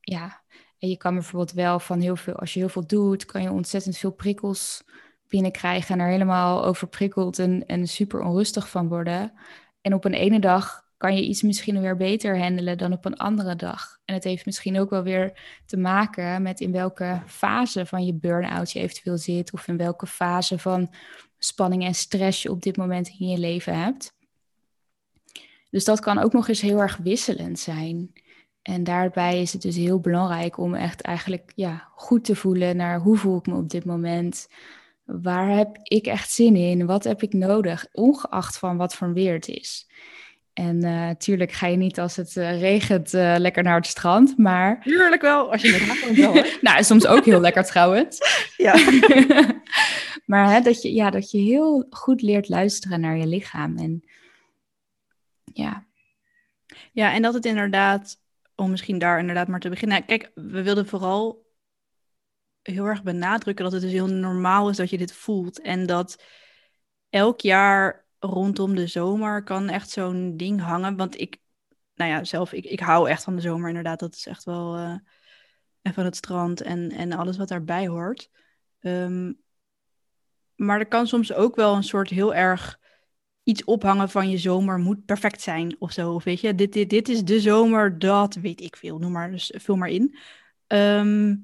ja, 0.00 0.42
en 0.78 0.88
je 0.88 0.96
kan 0.96 1.14
bijvoorbeeld 1.14 1.52
wel 1.52 1.80
van 1.80 2.00
heel 2.00 2.16
veel... 2.16 2.34
Als 2.34 2.52
je 2.52 2.58
heel 2.58 2.68
veel 2.68 2.86
doet, 2.86 3.24
kan 3.24 3.42
je 3.42 3.50
ontzettend 3.50 3.96
veel 3.96 4.12
prikkels 4.12 4.84
binnenkrijgen 5.28 5.94
en 5.94 6.00
er 6.00 6.10
helemaal 6.10 6.64
overprikkeld 6.64 7.38
en, 7.38 7.66
en 7.66 7.88
super 7.88 8.20
onrustig 8.20 8.68
van 8.68 8.88
worden. 8.88 9.32
En 9.80 9.94
op 9.94 10.04
een 10.04 10.14
ene 10.14 10.40
dag 10.40 10.86
kan 10.96 11.16
je 11.16 11.24
iets 11.24 11.42
misschien 11.42 11.80
weer 11.80 11.96
beter 11.96 12.38
handelen 12.38 12.78
dan 12.78 12.92
op 12.92 13.04
een 13.04 13.16
andere 13.16 13.56
dag. 13.56 13.98
En 14.04 14.14
het 14.14 14.24
heeft 14.24 14.46
misschien 14.46 14.80
ook 14.80 14.90
wel 14.90 15.02
weer 15.02 15.32
te 15.66 15.76
maken 15.76 16.42
met 16.42 16.60
in 16.60 16.72
welke 16.72 17.22
fase 17.26 17.86
van 17.86 18.06
je 18.06 18.14
burn-out 18.14 18.72
je 18.72 18.80
eventueel 18.80 19.18
zit, 19.18 19.52
of 19.52 19.68
in 19.68 19.76
welke 19.76 20.06
fase 20.06 20.58
van 20.58 20.90
spanning 21.38 21.84
en 21.84 21.94
stress 21.94 22.42
je 22.42 22.50
op 22.50 22.62
dit 22.62 22.76
moment 22.76 23.08
in 23.18 23.28
je 23.28 23.38
leven 23.38 23.80
hebt. 23.80 24.16
Dus 25.70 25.84
dat 25.84 26.00
kan 26.00 26.18
ook 26.18 26.32
nog 26.32 26.48
eens 26.48 26.60
heel 26.60 26.80
erg 26.80 26.96
wisselend 26.96 27.58
zijn. 27.58 28.12
En 28.62 28.84
daarbij 28.84 29.40
is 29.40 29.52
het 29.52 29.62
dus 29.62 29.76
heel 29.76 30.00
belangrijk 30.00 30.58
om 30.58 30.74
echt 30.74 31.00
eigenlijk 31.00 31.52
ja, 31.54 31.88
goed 31.94 32.24
te 32.24 32.36
voelen 32.36 32.76
naar 32.76 33.00
hoe 33.00 33.16
voel 33.16 33.38
ik 33.38 33.46
me 33.46 33.54
op 33.54 33.70
dit 33.70 33.84
moment. 33.84 34.48
Waar 35.08 35.56
heb 35.56 35.78
ik 35.82 36.06
echt 36.06 36.30
zin 36.30 36.56
in? 36.56 36.86
Wat 36.86 37.04
heb 37.04 37.22
ik 37.22 37.32
nodig? 37.32 37.86
Ongeacht 37.92 38.58
van 38.58 38.76
wat 38.76 38.94
voor 38.94 39.12
weer 39.12 39.32
het 39.32 39.48
is. 39.48 39.86
En 40.52 40.78
natuurlijk 40.78 41.50
eh, 41.50 41.56
ga 41.56 41.66
je 41.66 41.76
niet 41.76 42.00
als 42.00 42.16
het 42.16 42.36
uh, 42.36 42.60
regent 42.60 43.14
uh, 43.14 43.34
lekker 43.38 43.62
naar 43.62 43.76
het 43.76 43.86
strand, 43.86 44.38
maar... 44.38 44.82
Tuurlijk 44.82 45.22
wel, 45.22 45.52
als 45.52 45.62
je 45.62 45.72
het 45.72 46.16
wel. 46.16 46.44
nou, 46.70 46.84
soms 46.84 47.06
ook 47.06 47.24
heel 47.24 47.40
lekker 47.40 47.64
trouwens. 47.64 48.18
Ja. 48.56 48.74
maar 50.30 50.52
hè, 50.52 50.60
dat, 50.60 50.82
je, 50.82 50.94
ja, 50.94 51.10
dat 51.10 51.30
je 51.30 51.38
heel 51.38 51.86
goed 51.90 52.22
leert 52.22 52.48
luisteren 52.48 53.00
naar 53.00 53.16
je 53.16 53.26
lichaam. 53.26 53.76
En 53.76 54.04
ja. 55.52 55.86
Ja, 56.92 57.12
en 57.12 57.22
dat 57.22 57.34
het 57.34 57.44
inderdaad, 57.44 58.16
om 58.54 58.70
misschien 58.70 58.98
daar 58.98 59.18
inderdaad 59.18 59.48
maar 59.48 59.60
te 59.60 59.68
beginnen. 59.68 60.04
Kijk, 60.04 60.30
we 60.34 60.62
wilden 60.62 60.86
vooral 60.86 61.46
heel 62.70 62.84
erg 62.84 63.02
benadrukken 63.02 63.64
dat 63.64 63.72
het 63.72 63.82
dus 63.82 63.92
heel 63.92 64.06
normaal 64.06 64.68
is 64.68 64.76
dat 64.76 64.90
je 64.90 64.98
dit 64.98 65.12
voelt. 65.12 65.60
En 65.60 65.86
dat 65.86 66.22
elk 67.10 67.40
jaar 67.40 68.06
rondom 68.18 68.74
de 68.74 68.86
zomer 68.86 69.42
kan 69.42 69.68
echt 69.68 69.90
zo'n 69.90 70.36
ding 70.36 70.60
hangen. 70.60 70.96
Want 70.96 71.20
ik, 71.20 71.38
nou 71.94 72.10
ja, 72.10 72.24
zelf, 72.24 72.52
ik, 72.52 72.64
ik 72.64 72.80
hou 72.80 73.08
echt 73.08 73.24
van 73.24 73.34
de 73.34 73.40
zomer 73.40 73.68
inderdaad. 73.68 74.00
Dat 74.00 74.14
is 74.14 74.26
echt 74.26 74.44
wel 74.44 74.78
uh, 74.78 74.94
even 75.82 76.04
het 76.04 76.16
strand 76.16 76.60
en, 76.60 76.90
en 76.90 77.12
alles 77.12 77.36
wat 77.36 77.48
daarbij 77.48 77.88
hoort. 77.88 78.30
Ehm, 78.80 79.32
maar 80.54 80.78
er 80.78 80.88
kan 80.88 81.06
soms 81.06 81.32
ook 81.32 81.56
wel 81.56 81.74
een 81.74 81.84
soort 81.84 82.10
heel 82.10 82.34
erg 82.34 82.78
iets 83.42 83.64
ophangen 83.64 84.08
van 84.08 84.30
je 84.30 84.38
zomer 84.38 84.78
moet 84.78 85.04
perfect 85.04 85.40
zijn 85.40 85.76
of 85.78 85.92
zo. 85.92 86.12
Of 86.12 86.24
weet 86.24 86.40
je, 86.40 86.54
dit, 86.54 86.72
dit, 86.72 86.90
dit 86.90 87.08
is 87.08 87.24
de 87.24 87.40
zomer, 87.40 87.98
dat 87.98 88.34
weet 88.34 88.60
ik 88.60 88.76
veel. 88.76 88.98
Noem 88.98 89.12
maar, 89.12 89.30
dus 89.30 89.52
vul 89.56 89.76
maar 89.76 89.88
in. 89.88 90.16
Ehm, 90.66 91.34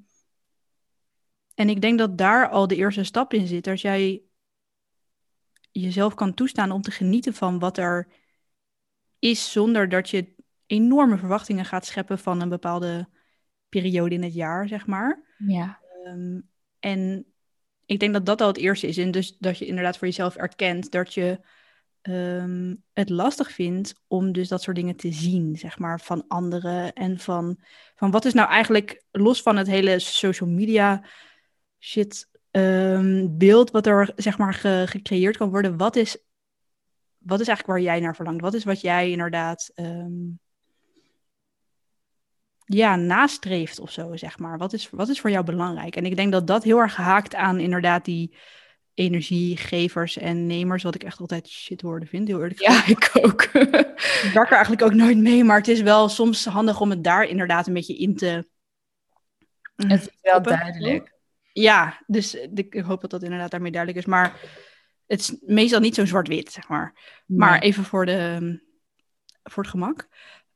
en 1.55 1.69
ik 1.69 1.81
denk 1.81 1.99
dat 1.99 2.19
daar 2.19 2.49
al 2.49 2.67
de 2.67 2.77
eerste 2.77 3.05
stap 3.05 3.33
in 3.33 3.47
zit. 3.47 3.67
Als 3.67 3.83
jij 3.83 4.23
jezelf 5.71 6.15
kan 6.15 6.35
toestaan 6.35 6.71
om 6.71 6.83
te 6.83 6.91
genieten 6.91 7.35
van 7.35 7.59
wat 7.59 7.79
er 7.79 8.09
is, 9.19 9.53
zonder 9.53 9.89
dat 9.89 10.11
je 10.11 10.35
enorme 10.67 11.19
verwachtingen 11.19 11.65
gaat 11.65 11.87
scheppen 11.87 12.19
van 12.19 12.41
een 12.41 12.49
bepaalde 12.49 13.09
periode 13.69 14.15
in 14.15 14.23
het 14.23 14.35
jaar, 14.35 14.69
zeg 14.69 14.87
maar. 14.87 15.35
Ja. 15.39 15.81
Ehm, 16.05 16.41
en 16.81 17.27
ik 17.87 18.01
denk 18.01 18.13
dat 18.13 18.27
dat 18.27 18.41
al 18.41 18.47
het 18.47 18.57
eerste 18.57 18.87
is. 18.87 18.99
En 18.99 19.11
dus 19.11 19.37
dat 19.39 19.59
je 19.59 19.67
inderdaad 19.67 19.99
voor 19.99 20.07
jezelf 20.07 20.37
erkent 20.37 20.91
dat 20.91 21.15
je 21.15 21.41
ehm, 22.03 22.75
het 22.93 23.09
lastig 23.09 23.53
vindt 23.53 23.95
om 24.07 24.33
dus 24.33 24.49
dat 24.49 24.63
soort 24.63 24.77
dingen 24.77 24.97
te 24.97 25.13
zien, 25.13 25.57
zeg 25.57 25.79
maar, 25.79 26.01
van 26.01 26.25
anderen. 26.29 26.93
En 26.93 27.19
van, 27.19 27.59
van 27.95 28.11
wat 28.11 28.25
is 28.25 28.33
nou 28.33 28.49
eigenlijk, 28.49 29.05
los 29.11 29.43
van 29.43 29.57
het 29.57 29.67
hele 29.67 29.99
social 29.99 30.49
media 30.49 31.05
shit 31.85 32.27
Ehm, 32.55 33.27
beeld 33.31 33.71
wat 33.71 33.87
er 33.87 34.13
zeg 34.17 34.39
maar 34.39 34.55
gecreëerd 34.55 35.37
kan 35.37 35.51
worden, 35.51 35.77
wat 35.77 35.97
is, 35.97 36.17
wat 37.19 37.41
is 37.41 37.47
eigenlijk 37.49 37.67
waar 37.67 37.81
jij 37.81 38.01
naar 38.01 38.15
verlangt? 38.15 38.41
Wat 38.41 38.55
is 38.55 38.65
wat 38.65 38.81
jij 38.81 39.11
inderdaad 39.11 39.71
ehm, 39.75 40.13
ja, 42.65 42.97
nastreeft 42.97 43.79
of 43.79 43.91
zo, 43.91 44.17
zeg 44.17 44.39
maar? 44.39 44.59
Wat 44.59 44.73
is, 44.73 44.91
wat 44.91 45.09
is 45.09 45.21
voor 45.21 45.31
jou 45.31 45.45
belangrijk? 45.45 45.97
En 45.97 46.05
ik 46.05 46.17
denk 46.17 46.33
dat 46.33 46.47
dat 46.47 46.65
heel 46.65 46.79
erg 46.79 46.97
haakt 46.97 47.35
aan 47.35 47.61
inderdaad 47.61 48.05
die 48.05 48.37
energiegevers 48.95 50.17
en 50.17 50.47
nemers, 50.47 50.83
wat 50.83 50.95
ik 50.95 51.05
echt 51.05 51.21
altijd 51.21 51.49
shit 51.49 51.83
woorden 51.83 52.09
vind, 52.09 52.29
heel 52.29 52.43
eerlijk 52.43 52.61
Ja, 52.61 52.87
ik 52.87 53.11
ook. 53.13 53.43
ik 54.27 54.31
werk 54.35 54.51
er 54.51 54.57
eigenlijk 54.57 54.83
ook 54.83 54.95
nooit 54.95 55.19
mee, 55.19 55.45
maar 55.45 55.59
het 55.59 55.69
is 55.69 55.81
wel 55.81 56.09
soms 56.09 56.45
handig 56.45 56.81
om 56.81 56.91
het 56.91 57.05
daar 57.05 57.25
inderdaad 57.25 57.67
een 57.67 57.75
beetje 57.75 57.97
in 57.97 58.17
te... 58.17 58.49
Het 59.77 60.01
is 60.01 60.09
wel 60.23 60.43
duidelijk. 60.43 61.14
Ja, 61.55 62.03
dus 62.07 62.35
ik 62.35 62.75
hoop 62.75 63.01
dat 63.01 63.11
dat 63.11 63.23
inderdaad 63.23 63.51
daarmee 63.51 63.71
duidelijk 63.73 64.05
is. 64.05 64.11
Maar 64.11 64.41
het 65.07 65.21
is 65.21 65.37
meestal 65.41 65.81
niet 65.81 65.95
zo 65.95 66.05
zwart-wit, 66.07 66.53
zeg 66.53 66.69
maar. 66.69 67.23
Maar 67.27 67.61
even 67.61 67.85
voor, 67.85 68.07
de, 68.07 68.61
voor 69.43 69.63
het 69.63 69.73
gemak. 69.73 70.09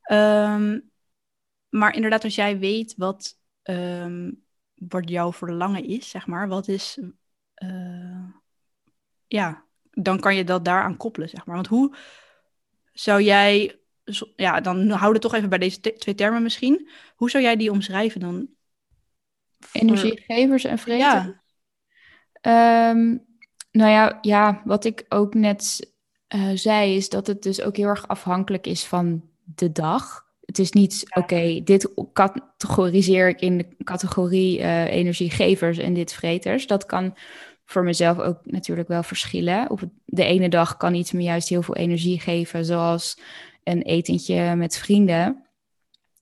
Ehm, 0.03 0.79
maar 1.69 1.95
inderdaad, 1.95 2.25
als 2.25 2.35
jij 2.35 2.59
weet 2.59 2.95
wat, 2.97 3.39
ehm, 3.63 4.33
wat 4.75 5.09
jouw 5.09 5.33
verlangen 5.33 5.85
is, 5.85 6.11
zeg 6.11 6.27
maar, 6.27 6.49
wat 6.49 6.69
is. 6.69 6.99
eh, 7.55 8.25
ja, 9.27 9.65
dan 9.91 10.21
kan 10.21 10.37
je 10.37 10.45
dat 10.45 10.65
daaraan 10.65 10.97
koppelen, 10.97 11.29
zeg 11.29 11.47
maar. 11.47 11.55
Want 11.55 11.67
hoe 11.67 11.97
zou 12.93 13.23
jij. 13.23 13.81
Ja, 14.37 14.61
dan 14.61 14.89
houden 14.89 15.13
we 15.23 15.29
toch 15.29 15.35
even 15.35 15.49
bij 15.49 15.59
deze 15.59 15.81
te- 15.81 15.93
twee 15.93 16.15
termen 16.15 16.43
misschien. 16.43 16.89
Hoe 17.17 17.31
zou 17.31 17.43
jij 17.43 17.57
die 17.57 17.71
omschrijven 17.71 18.21
dan? 18.21 18.49
Energiegevers 19.73 20.65
en 20.65 20.79
vreten. 20.79 21.07
Ja, 21.07 21.43
Ehm, 22.41 23.17
nou 23.71 23.91
ja, 23.91 24.19
ja, 24.21 24.63
wat 24.65 24.85
ik 24.85 25.05
ook 25.09 25.35
net 25.35 25.93
eh, 26.27 26.51
zei, 26.55 26.97
is 26.97 27.09
dat 27.09 27.27
het 27.27 27.43
dus 27.43 27.63
ook 27.63 27.77
heel 27.77 27.89
erg 27.89 28.09
afhankelijk 28.09 28.67
is 28.67 28.85
van 28.85 29.23
de 29.45 29.73
dag. 29.73 30.27
Het 30.45 30.59
is 30.59 30.73
niet, 30.73 31.05
oké, 31.11 31.61
dit 31.65 31.93
categoriseer 32.13 33.29
ik 33.29 33.41
in 33.41 33.59
de 33.59 33.85
categorie 33.85 34.61
eh, 34.61 34.85
energiegevers 34.85 35.79
en 35.79 35.95
dit 35.95 36.13
vreters. 36.13 36.67
Dat 36.67 36.87
kan 36.87 37.17
voor 37.65 37.83
mezelf 37.85 38.19
ook 38.19 38.39
natuurlijk 38.45 38.89
wel 38.89 39.03
verschillen. 39.03 39.71
Op 39.71 39.81
de 40.05 40.25
ene 40.25 40.49
dag 40.49 40.77
kan 40.77 40.95
iets 40.95 41.13
me 41.13 41.23
juist 41.23 41.49
heel 41.49 41.63
veel 41.63 41.77
energie 41.77 42.21
geven, 42.21 42.65
zoals 42.65 43.21
een 43.65 43.83
etentje 43.83 44.55
met 44.55 44.79
vrienden. 44.79 45.47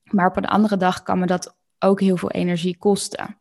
Maar 0.05 0.27
op 0.27 0.37
een 0.37 0.47
andere 0.47 0.77
dag 0.77 1.03
kan 1.03 1.19
me 1.19 1.27
dat 1.27 1.56
ook 1.79 2.01
heel 2.01 2.17
veel 2.17 2.31
energie 2.31 2.77
kosten. 2.77 3.39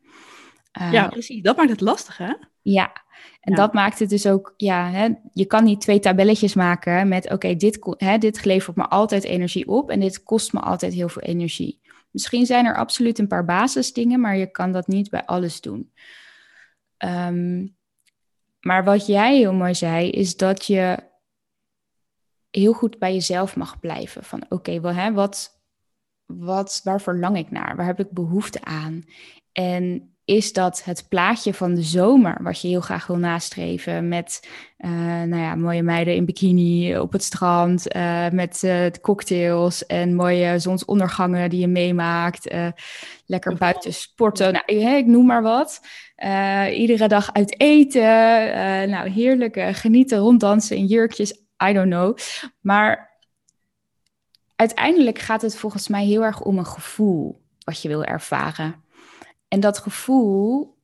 Eh, 0.71 0.91
ja, 0.91 1.07
precies. 1.07 1.41
Dat 1.41 1.57
maakt 1.57 1.69
het 1.69 1.81
lastig, 1.81 2.17
hè? 2.17 2.33
ja, 2.61 2.93
en 3.41 3.51
Ja. 3.51 3.55
dat 3.55 3.73
maakt 3.73 3.99
het 3.99 4.09
dus 4.09 4.27
ook, 4.27 4.53
ja, 4.57 4.89
hè, 4.89 5.09
je 5.33 5.45
kan 5.45 5.63
niet 5.63 5.81
twee 5.81 5.99
tabelletjes 5.99 6.53
maken 6.53 7.07
met, 7.07 7.31
oké, 7.31 7.55
dit, 7.55 7.79
hè, 7.97 8.17
dit 8.17 8.45
levert 8.45 8.75
me 8.75 8.87
altijd 8.87 9.23
energie 9.23 9.67
op 9.67 9.89
en 9.89 9.99
dit 9.99 10.23
kost 10.23 10.53
me 10.53 10.59
altijd 10.59 10.93
heel 10.93 11.09
veel 11.09 11.21
energie. 11.21 11.81
Misschien 12.11 12.45
zijn 12.45 12.65
er 12.65 12.75
absoluut 12.75 13.19
een 13.19 13.27
paar 13.27 13.45
basisdingen, 13.45 14.19
maar 14.19 14.37
je 14.37 14.51
kan 14.51 14.71
dat 14.71 14.87
niet 14.87 15.09
bij 15.09 15.25
alles 15.25 15.61
doen. 15.61 15.91
Ehm, 16.97 17.67
maar 18.59 18.83
wat 18.83 19.05
jij 19.05 19.37
heel 19.37 19.53
mooi 19.53 19.75
zei, 19.75 20.09
is 20.09 20.37
dat 20.37 20.65
je 20.65 20.97
heel 22.51 22.73
goed 22.73 22.99
bij 22.99 23.13
jezelf 23.13 23.55
mag 23.55 23.79
blijven. 23.79 24.23
Van 24.23 24.45
oké, 24.49 24.81
wel, 24.81 24.93
hè, 24.93 25.13
wat, 25.13 25.54
wat, 26.25 26.81
waar 26.83 27.01
verlang 27.01 27.37
ik 27.37 27.51
naar? 27.51 27.75
Waar 27.75 27.85
heb 27.85 27.99
ik 27.99 28.11
behoefte 28.11 28.63
aan? 28.63 29.03
En 29.51 30.15
is 30.25 30.53
dat 30.53 30.83
het 30.83 31.05
plaatje 31.09 31.53
van 31.53 31.75
de 31.75 31.83
zomer, 31.83 32.37
wat 32.41 32.61
je 32.61 32.67
heel 32.67 32.81
graag 32.81 33.07
wil 33.07 33.17
nastreven, 33.17 34.07
met 34.07 34.47
eh, 34.77 34.91
nou 35.21 35.37
ja, 35.37 35.55
mooie 35.55 35.83
meiden 35.83 36.15
in 36.15 36.25
bikini 36.25 36.97
op 36.97 37.11
het 37.11 37.23
strand, 37.23 37.87
eh, 37.87 38.29
met 38.29 38.63
eh, 38.63 38.85
cocktails 39.01 39.85
en 39.85 40.15
mooie 40.15 40.59
zonsondergangen 40.59 41.49
die 41.49 41.59
je 41.59 41.67
meemaakt, 41.67 42.53
lekker 43.25 43.55
buiten 43.55 43.93
sporten, 43.93 44.53
nou, 44.53 44.95
ik 44.95 45.05
noem 45.05 45.25
maar 45.25 45.41
wat. 45.41 45.81
Iedere 46.71 47.07
dag 47.07 47.33
uit 47.33 47.59
eten, 47.59 48.01
nou 48.89 49.09
heerlijk 49.09 49.59
genieten, 49.71 50.17
ronddansen 50.17 50.77
in 50.77 50.85
jurkjes, 50.85 51.31
I 51.69 51.73
don't 51.73 51.89
know. 51.89 52.17
Maar 52.61 53.14
uiteindelijk 54.55 55.19
gaat 55.19 55.41
het 55.41 55.57
volgens 55.57 55.87
mij 55.87 56.05
heel 56.05 56.23
erg 56.23 56.41
om 56.41 56.57
een 56.57 56.65
gevoel 56.65 57.41
wat 57.63 57.81
je 57.81 57.87
wil 57.87 58.03
ervaren. 58.03 58.83
En 59.47 59.59
dat 59.59 59.77
gevoel 59.77 60.77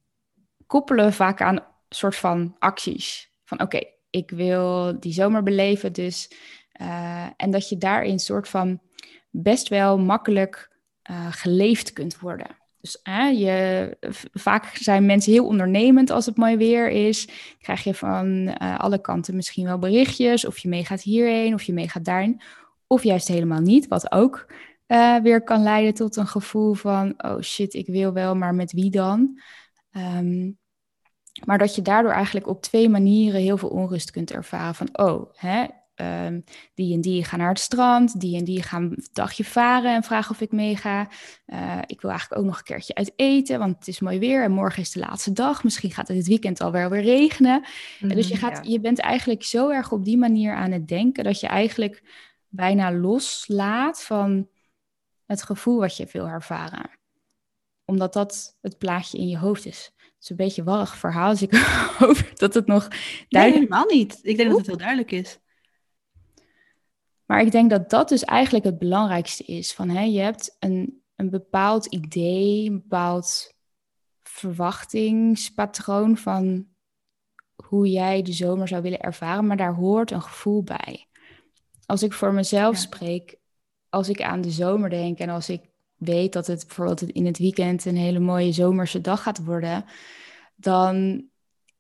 koppelen 0.68 1.06
we 1.06 1.12
vaak 1.12 1.42
aan 1.42 1.66
soort 1.90 2.16
van 2.16 2.56
acties. 2.60 3.32
Van 3.44 3.62
oké, 3.62 3.80
ik 4.10 4.30
wil 4.30 5.00
die 5.00 5.14
zomer 5.14 5.44
beleven, 5.44 5.94
dus. 5.94 6.32
eh, 6.72 7.26
en 7.38 7.52
dat 7.52 7.70
je 7.70 7.78
daarin 7.78 8.20
soort 8.20 8.50
van 8.50 8.82
best 9.30 9.68
wel 9.68 9.98
makkelijk 9.98 10.70
eh, 11.02 11.28
geleefd 11.32 11.94
kunt 11.94 12.20
worden. 12.20 12.60
Dus 12.82 13.00
je, 13.38 13.98
vaak 14.34 14.66
zijn 14.66 15.06
mensen 15.06 15.32
heel 15.32 15.46
ondernemend 15.46 16.10
als 16.10 16.26
het 16.26 16.38
mooi 16.38 16.58
weer 16.58 16.90
is. 16.90 17.28
Krijg 17.60 17.84
je 17.84 17.94
van 17.94 18.48
eh, 18.48 18.80
alle 18.80 19.02
kanten 19.02 19.36
misschien 19.36 19.66
wel 19.66 19.80
berichtjes, 19.80 20.46
of 20.46 20.58
je 20.58 20.70
meegaat 20.70 21.02
hierheen, 21.02 21.54
of 21.54 21.64
je 21.64 21.74
meegaat 21.74 22.06
daarin. 22.06 22.42
Of 22.92 23.04
juist 23.04 23.28
helemaal 23.28 23.60
niet, 23.60 23.88
wat 23.88 24.12
ook 24.12 24.54
eh, 24.86 25.16
weer 25.18 25.44
kan 25.44 25.64
leiden 25.64 25.94
tot 25.94 26.16
een 26.16 26.28
gevoel 26.28 26.74
van, 26.74 27.14
oh 27.18 27.42
shit, 27.42 27.74
ik 27.74 27.88
wil 27.88 28.14
wel, 28.14 28.36
maar 28.36 28.56
met 28.56 28.72
wie 28.72 28.90
dan? 28.90 29.42
Ehm, 29.92 30.52
maar 31.46 31.58
dat 31.58 31.76
je 31.76 31.82
daardoor 31.82 32.12
eigenlijk 32.12 32.48
op 32.48 32.62
twee 32.62 32.90
manieren 32.90 33.42
heel 33.42 33.58
veel 33.58 33.70
onrust 33.70 34.12
kunt 34.12 34.32
ervaren. 34.32 34.76
Van, 34.76 34.90
oh, 34.92 35.34
hè, 35.36 35.66
ehm, 35.96 36.42
die 36.74 36.94
en 36.94 37.02
die 37.02 37.24
gaan 37.24 37.40
naar 37.40 37.50
het 37.50 37.60
strand, 37.60 38.20
die 38.20 38.38
en 38.38 38.44
die 38.44 38.64
gaan 38.64 38.84
een 38.84 39.06
dagje 39.14 39.44
varen 39.44 39.96
en 39.96 40.04
vragen 40.04 40.32
of 40.32 40.42
ik 40.42 40.52
meega. 40.52 41.10
Eh, 41.46 41.78
ik 41.86 42.02
wil 42.02 42.10
eigenlijk 42.10 42.42
ook 42.42 42.48
nog 42.48 42.58
een 42.58 42.64
keertje 42.64 42.96
uit 42.96 43.14
eten, 43.16 43.60
want 43.60 43.76
het 43.78 43.88
is 43.88 44.00
mooi 44.00 44.20
weer 44.20 44.44
en 44.44 44.52
morgen 44.52 44.82
is 44.82 44.92
de 44.92 45.00
laatste 45.00 45.32
dag. 45.34 45.64
Misschien 45.64 45.92
gaat 45.92 46.08
het 46.08 46.18
dit 46.18 46.28
weekend 46.28 46.62
alweer 46.62 46.90
weer 46.90 47.04
regenen. 47.04 47.64
En 48.00 48.10
dus 48.10 48.28
je, 48.28 48.34
Mhm, 48.34 48.44
gaat, 48.44 48.66
ja. 48.66 48.72
je 48.72 48.80
bent 48.80 49.00
eigenlijk 49.00 49.44
zo 49.44 49.70
erg 49.70 49.92
op 49.92 50.06
die 50.06 50.18
manier 50.18 50.54
aan 50.54 50.72
het 50.72 50.88
denken 50.88 51.24
dat 51.24 51.40
je 51.40 51.48
eigenlijk 51.48 52.30
bijna 52.52 52.92
loslaat 52.92 54.04
van 54.04 54.50
het 55.26 55.44
gevoel 55.44 55.80
wat 55.80 55.98
je 55.98 56.08
wil 56.12 56.28
ervaren. 56.28 56.90
Omdat 57.86 58.14
dat 58.14 58.58
het 58.62 58.78
plaatje 58.78 59.18
in 59.18 59.28
je 59.28 59.38
hoofd 59.38 59.66
is. 59.66 59.92
Het 59.98 60.14
is 60.20 60.30
een 60.30 60.36
beetje 60.36 60.62
een 60.62 60.68
warrig 60.68 60.98
verhaal, 60.98 61.32
dus 61.32 61.42
ik 61.42 61.56
hoop 62.00 62.32
dat 62.34 62.54
het 62.54 62.68
nog 62.68 62.88
Nee, 62.90 63.00
duidelijk 63.30 63.62
helemaal 63.62 63.86
niet. 63.86 64.20
Ik 64.22 64.38
denk 64.38 64.50
dat 64.50 64.58
het 64.58 64.68
heel 64.68 64.78
duidelijk 64.78 65.12
is. 65.12 65.40
Maar 67.26 67.42
ik 67.42 67.52
denk 67.52 67.70
dat 67.70 67.90
dat 67.90 68.10
dus 68.10 68.24
eigenlijk 68.24 68.66
het 68.66 68.80
belangrijkste 68.80 69.44
is. 69.44 69.74
Van, 69.74 69.90
hè, 69.90 70.02
je 70.02 70.20
hebt 70.20 70.56
een, 70.60 71.04
een 71.16 71.30
bepaald 71.30 71.86
idee, 71.86 72.70
een 72.70 72.82
bepaald 72.82 73.54
verwachtingspatroon 74.24 76.18
van 76.18 76.68
hoe 77.56 77.90
jij 77.90 78.22
de 78.22 78.34
zomer 78.34 78.68
zou 78.68 78.82
willen 78.82 79.00
ervaren, 79.00 79.48
maar 79.48 79.58
daar 79.58 79.76
hoort 79.76 80.12
een 80.12 80.22
gevoel 80.22 80.64
bij. 80.64 81.08
Als 81.86 82.04
ik 82.04 82.14
voor 82.14 82.34
mezelf 82.34 82.76
Ja. 82.76 82.82
spreek, 82.82 83.36
als 83.90 84.10
ik 84.10 84.22
aan 84.22 84.42
de 84.42 84.52
zomer 84.52 84.90
denk 84.90 85.20
en 85.20 85.30
als 85.30 85.50
ik 85.50 85.62
weet 85.96 86.34
dat 86.34 86.48
het 86.48 86.66
bijvoorbeeld 86.68 87.02
in 87.02 87.26
het 87.26 87.38
weekend 87.38 87.86
een 87.86 87.98
hele 87.98 88.20
mooie 88.20 88.52
zomerse 88.52 89.02
dag 89.02 89.24
gaat 89.24 89.44
worden, 89.44 89.86
dan, 90.56 91.24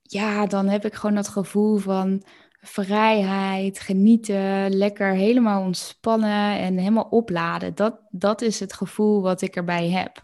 ja, 0.02 0.46
dan 0.46 0.68
heb 0.68 0.86
ik 0.86 0.94
gewoon 0.94 1.16
dat 1.16 1.28
gevoel 1.28 1.78
van 1.78 2.24
vrijheid, 2.62 3.80
genieten, 3.80 4.78
lekker 4.78 5.14
helemaal 5.14 5.62
ontspannen 5.62 6.58
en 6.60 6.78
helemaal 6.78 7.08
opladen. 7.10 7.76
Dat, 7.76 8.00
dat 8.10 8.42
is 8.42 8.60
het 8.60 8.74
gevoel 8.74 9.22
wat 9.22 9.42
ik 9.42 9.56
erbij 9.56 9.90
heb. 9.90 10.24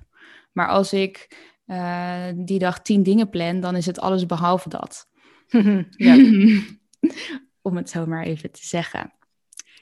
Maar 0.51 0.67
als 0.67 0.93
ik 0.93 1.37
eh, 1.65 2.25
die 2.35 2.59
dag 2.59 2.81
tien 2.81 3.03
dingen 3.03 3.29
plan, 3.29 3.59
dan 3.59 3.75
is 3.75 3.85
het 3.85 3.99
alles 3.99 4.25
behalve 4.25 4.69
dat. 4.69 5.07
Om 7.61 7.75
het 7.75 7.89
zo 7.89 8.05
maar 8.05 8.23
even 8.23 8.51
te 8.51 8.65
zeggen. 8.65 9.13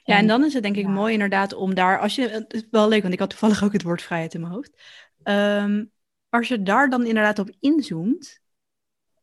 Ja, 0.05 0.17
en 0.17 0.27
dan 0.27 0.43
is 0.43 0.53
het 0.53 0.63
denk 0.63 0.75
ik 0.75 0.85
ja. 0.85 0.89
mooi 0.89 1.13
inderdaad 1.13 1.53
om 1.53 1.75
daar, 1.75 1.99
als 1.99 2.15
je, 2.15 2.27
het 2.27 2.53
is 2.53 2.67
wel 2.71 2.87
leuk, 2.87 3.01
want 3.01 3.13
ik 3.13 3.19
had 3.19 3.29
toevallig 3.29 3.63
ook 3.63 3.73
het 3.73 3.83
woord 3.83 4.01
vrijheid 4.01 4.33
in 4.33 4.41
mijn 4.41 4.53
hoofd. 4.53 4.81
Ehm, 5.23 5.85
als 6.29 6.47
je 6.47 6.63
daar 6.63 6.89
dan 6.89 7.05
inderdaad 7.05 7.39
op 7.39 7.55
inzoomt 7.59 8.39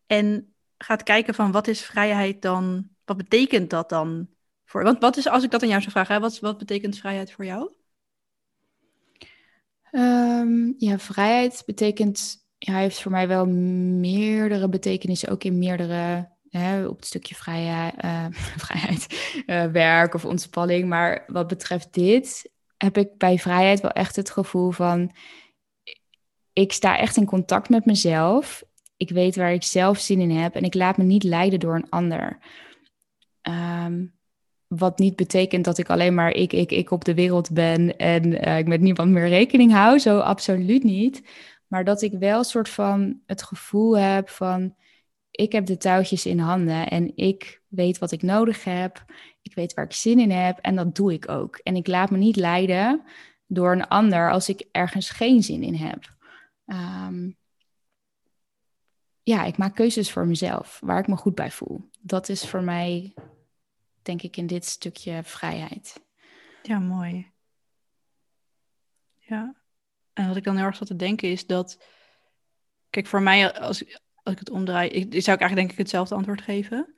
en 0.06 0.54
gaat 0.78 1.02
kijken 1.02 1.34
van 1.34 1.52
wat 1.52 1.66
is 1.68 1.82
vrijheid 1.82 2.42
dan, 2.42 2.88
wat 3.04 3.16
betekent 3.16 3.70
dat 3.70 3.88
dan 3.88 4.28
voor, 4.64 4.82
want 4.82 5.00
wat 5.00 5.16
is, 5.16 5.28
als 5.28 5.44
ik 5.44 5.50
dat 5.50 5.62
aan 5.62 5.68
jou 5.68 5.80
zou 5.80 5.92
vragen, 5.92 6.14
hè, 6.14 6.20
wat, 6.20 6.38
wat 6.38 6.58
betekent 6.58 6.98
vrijheid 6.98 7.32
voor 7.32 7.44
jou? 7.44 7.72
Ehm, 9.90 10.72
ja, 10.78 10.98
vrijheid 10.98 11.62
betekent, 11.66 12.46
ja, 12.58 12.76
heeft 12.76 13.02
voor 13.02 13.10
mij 13.10 13.28
wel 13.28 13.46
meerdere 13.46 14.68
betekenissen, 14.68 15.28
ook 15.28 15.44
in 15.44 15.58
meerdere, 15.58 16.31
op 16.88 16.96
het 16.96 17.06
stukje 17.06 17.34
vrijheid, 17.34 17.94
eh, 17.96 18.26
vrijheid 18.66 19.06
eh, 19.46 19.64
werk 19.64 20.14
of 20.14 20.24
ontspanning. 20.24 20.88
Maar 20.88 21.24
wat 21.26 21.46
betreft 21.46 21.94
dit, 21.94 22.50
heb 22.76 22.98
ik 22.98 23.18
bij 23.18 23.38
vrijheid 23.38 23.80
wel 23.80 23.90
echt 23.90 24.16
het 24.16 24.30
gevoel 24.30 24.70
van, 24.70 25.12
ik 26.52 26.72
sta 26.72 26.98
echt 26.98 27.16
in 27.16 27.24
contact 27.24 27.68
met 27.68 27.84
mezelf. 27.84 28.62
Ik 28.96 29.10
weet 29.10 29.36
waar 29.36 29.52
ik 29.52 29.62
zelf 29.62 29.98
zin 29.98 30.20
in 30.20 30.30
heb 30.30 30.54
en 30.54 30.62
ik 30.62 30.74
laat 30.74 30.96
me 30.96 31.04
niet 31.04 31.22
leiden 31.22 31.60
door 31.60 31.74
een 31.74 31.90
ander. 31.90 32.38
Ehm, 33.40 34.04
wat 34.66 34.98
niet 34.98 35.16
betekent 35.16 35.64
dat 35.64 35.78
ik 35.78 35.90
alleen 35.90 36.14
maar 36.14 36.30
ik, 36.30 36.52
ik, 36.52 36.70
ik 36.70 36.90
op 36.90 37.04
de 37.04 37.14
wereld 37.14 37.52
ben 37.52 37.96
en 37.96 38.40
eh, 38.40 38.58
ik 38.58 38.66
met 38.66 38.80
niemand 38.80 39.10
meer 39.10 39.28
rekening 39.28 39.72
hou. 39.72 39.98
Zo 39.98 40.18
absoluut 40.18 40.82
niet. 40.82 41.22
Maar 41.66 41.84
dat 41.84 42.02
ik 42.02 42.12
wel 42.12 42.38
een 42.38 42.44
soort 42.44 42.68
van 42.68 43.20
het 43.26 43.42
gevoel 43.42 43.98
heb 43.98 44.28
van 44.28 44.74
ik 45.32 45.52
heb 45.52 45.66
de 45.66 45.76
touwtjes 45.76 46.26
in 46.26 46.38
handen 46.38 46.88
en 46.88 47.16
ik 47.16 47.62
weet 47.68 47.98
wat 47.98 48.12
ik 48.12 48.22
nodig 48.22 48.64
heb. 48.64 49.04
Ik 49.42 49.54
weet 49.54 49.74
waar 49.74 49.84
ik 49.84 49.92
zin 49.92 50.18
in 50.18 50.30
heb 50.30 50.58
en 50.58 50.76
dat 50.76 50.94
doe 50.94 51.12
ik 51.12 51.28
ook. 51.28 51.56
En 51.56 51.76
ik 51.76 51.86
laat 51.86 52.10
me 52.10 52.16
niet 52.16 52.36
leiden 52.36 53.02
door 53.46 53.72
een 53.72 53.88
ander 53.88 54.30
als 54.30 54.48
ik 54.48 54.68
ergens 54.72 55.10
geen 55.10 55.42
zin 55.42 55.62
in 55.62 55.74
heb. 55.74 56.16
Ehm, 56.66 57.30
ja, 59.22 59.44
ik 59.44 59.56
maak 59.56 59.74
keuzes 59.74 60.12
voor 60.12 60.26
mezelf, 60.26 60.80
waar 60.84 60.98
ik 60.98 61.06
me 61.06 61.16
goed 61.16 61.34
bij 61.34 61.50
voel. 61.50 61.90
Dat 62.00 62.28
is 62.28 62.48
voor 62.48 62.62
mij, 62.62 63.14
denk 64.02 64.22
ik, 64.22 64.36
in 64.36 64.46
dit 64.46 64.64
stukje 64.64 65.22
vrijheid. 65.24 66.04
Ja, 66.62 66.78
mooi. 66.78 67.32
Ja. 69.18 69.54
En 70.12 70.28
wat 70.28 70.36
ik 70.36 70.44
dan 70.44 70.56
heel 70.56 70.64
erg 70.64 70.76
zat 70.76 70.86
te 70.86 70.96
denken 70.96 71.30
is 71.30 71.46
dat... 71.46 71.84
Kijk, 72.90 73.06
voor 73.06 73.22
mij, 73.22 73.58
als, 73.58 73.84
als 74.22 74.34
ik 74.34 74.38
het 74.38 74.50
omdraai... 74.50 74.88
Ik, 74.88 75.02
zou 75.02 75.36
ik 75.36 75.40
eigenlijk 75.40 75.56
denk 75.56 75.70
ik 75.70 75.78
hetzelfde 75.78 76.14
antwoord 76.14 76.42
geven. 76.42 76.94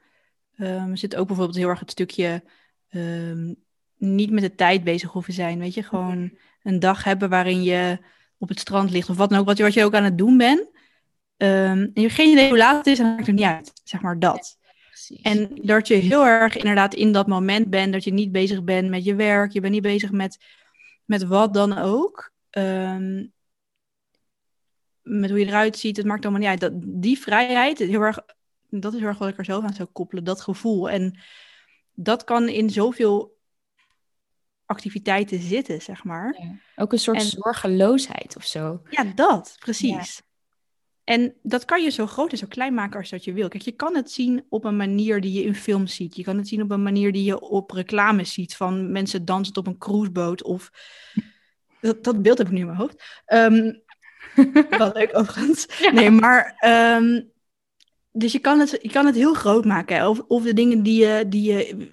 Um, 0.58 0.90
er 0.90 0.98
zit 0.98 1.16
ook 1.16 1.26
bijvoorbeeld 1.26 1.58
heel 1.58 1.68
erg 1.68 1.80
het 1.80 1.90
stukje... 1.90 2.42
Um, 2.90 3.62
niet 3.96 4.30
met 4.30 4.42
de 4.42 4.54
tijd 4.54 4.84
bezig 4.84 5.10
hoeven 5.10 5.32
zijn. 5.32 5.58
Weet 5.58 5.74
je, 5.74 5.82
gewoon 5.82 6.38
een 6.62 6.78
dag 6.78 7.04
hebben 7.04 7.28
waarin 7.28 7.62
je 7.62 7.98
op 8.38 8.48
het 8.48 8.60
strand 8.60 8.90
ligt 8.90 9.08
of 9.08 9.16
wat 9.16 9.30
dan 9.30 9.38
ook, 9.38 9.46
wat 9.46 9.56
je, 9.56 9.62
wat 9.62 9.74
je 9.74 9.84
ook 9.84 9.94
aan 9.94 10.04
het 10.04 10.18
doen 10.18 10.36
bent. 10.36 10.60
Um, 11.36 11.80
en 11.80 11.90
je 11.94 12.00
hebt 12.00 12.12
geen 12.14 12.30
idee 12.30 12.48
hoe 12.48 12.58
laat 12.58 12.76
het 12.76 12.86
is 12.86 12.98
en 12.98 13.04
dan 13.04 13.14
maakt 13.14 13.26
het 13.26 13.36
niet 13.36 13.44
uit, 13.44 13.72
zeg 13.84 14.00
maar 14.00 14.18
dat. 14.18 14.58
en 15.22 15.48
dat 15.62 15.88
je 15.88 15.94
heel 15.94 16.26
erg 16.26 16.56
inderdaad 16.56 16.94
in 16.94 17.12
dat 17.12 17.26
moment 17.26 17.70
bent, 17.70 17.92
dat 17.92 18.04
je 18.04 18.12
niet 18.12 18.32
bezig 18.32 18.64
bent 18.64 18.88
met 18.88 19.04
je 19.04 19.14
werk, 19.14 19.52
je 19.52 19.60
bent 19.60 19.72
niet 19.72 19.82
bezig 19.82 20.10
met, 20.10 20.44
met 21.04 21.24
wat 21.24 21.54
dan 21.54 21.78
ook. 21.78 22.32
Um, 22.50 23.32
met 25.04 25.30
hoe 25.30 25.38
je 25.38 25.46
eruit 25.46 25.78
ziet, 25.78 25.96
het 25.96 26.06
maakt 26.06 26.22
allemaal 26.22 26.40
niet 26.40 26.50
uit. 26.50 26.60
Dat, 26.60 26.72
die 27.02 27.18
vrijheid, 27.18 27.78
heel 27.78 28.00
erg, 28.00 28.18
dat 28.68 28.92
is 28.92 28.98
heel 28.98 29.08
erg 29.08 29.18
wat 29.18 29.28
ik 29.28 29.38
er 29.38 29.44
zelf 29.44 29.64
aan 29.64 29.74
zou 29.74 29.88
koppelen, 29.92 30.24
dat 30.24 30.40
gevoel. 30.40 30.90
En 30.90 31.18
dat 31.94 32.24
kan 32.24 32.48
in 32.48 32.70
zoveel 32.70 33.38
activiteiten 34.66 35.40
zitten, 35.40 35.82
zeg 35.82 36.04
maar. 36.04 36.36
Ja. 36.40 36.82
Ook 36.82 36.92
een 36.92 36.98
soort 36.98 37.22
zorgeloosheid 37.22 38.36
of 38.36 38.44
zo. 38.44 38.82
Ja, 38.90 39.04
dat, 39.04 39.56
precies. 39.58 40.22
En 41.04 41.34
dat 41.42 41.64
kan 41.64 41.82
je 41.82 41.90
zo 41.90 42.06
groot 42.06 42.32
en 42.32 42.38
zo 42.38 42.46
klein 42.46 42.74
maken 42.74 42.98
als 42.98 43.10
dat 43.10 43.24
je 43.24 43.32
wil. 43.32 43.48
Kijk, 43.48 43.62
je 43.62 43.72
kan 43.72 43.96
het 43.96 44.10
zien 44.10 44.46
op 44.48 44.64
een 44.64 44.76
manier 44.76 45.20
die 45.20 45.32
je 45.32 45.42
in 45.42 45.54
films 45.54 45.94
ziet. 45.94 46.16
Je 46.16 46.22
kan 46.22 46.36
het 46.36 46.48
zien 46.48 46.62
op 46.62 46.70
een 46.70 46.82
manier 46.82 47.12
die 47.12 47.24
je 47.24 47.40
op 47.40 47.70
reclames 47.70 48.32
ziet 48.32 48.56
van 48.56 48.92
mensen 48.92 49.24
dansend 49.24 49.56
op 49.56 49.66
een 49.66 49.78
cruiseboot. 49.78 50.42
Of 50.42 50.70
dat, 51.80 52.04
dat 52.04 52.22
beeld 52.22 52.38
heb 52.38 52.46
ik 52.46 52.52
nu 52.52 52.60
in 52.60 52.66
mijn 52.66 52.78
hoofd. 52.78 53.22
Um, 53.26 53.82
wel 54.78 54.92
leuk 54.92 55.18
overigens. 55.18 55.66
Nee, 55.92 56.10
maar 56.10 56.56
um, 57.00 57.32
dus 58.16 58.32
je 58.32 58.38
kan, 58.38 58.60
het, 58.60 58.78
je 58.82 58.90
kan 58.90 59.06
het 59.06 59.14
heel 59.14 59.34
groot 59.34 59.64
maken. 59.64 60.08
Of, 60.08 60.20
of 60.20 60.42
de 60.42 60.52
dingen 60.52 60.82
die 60.82 61.06
je, 61.06 61.28
die 61.28 61.52
je 61.52 61.90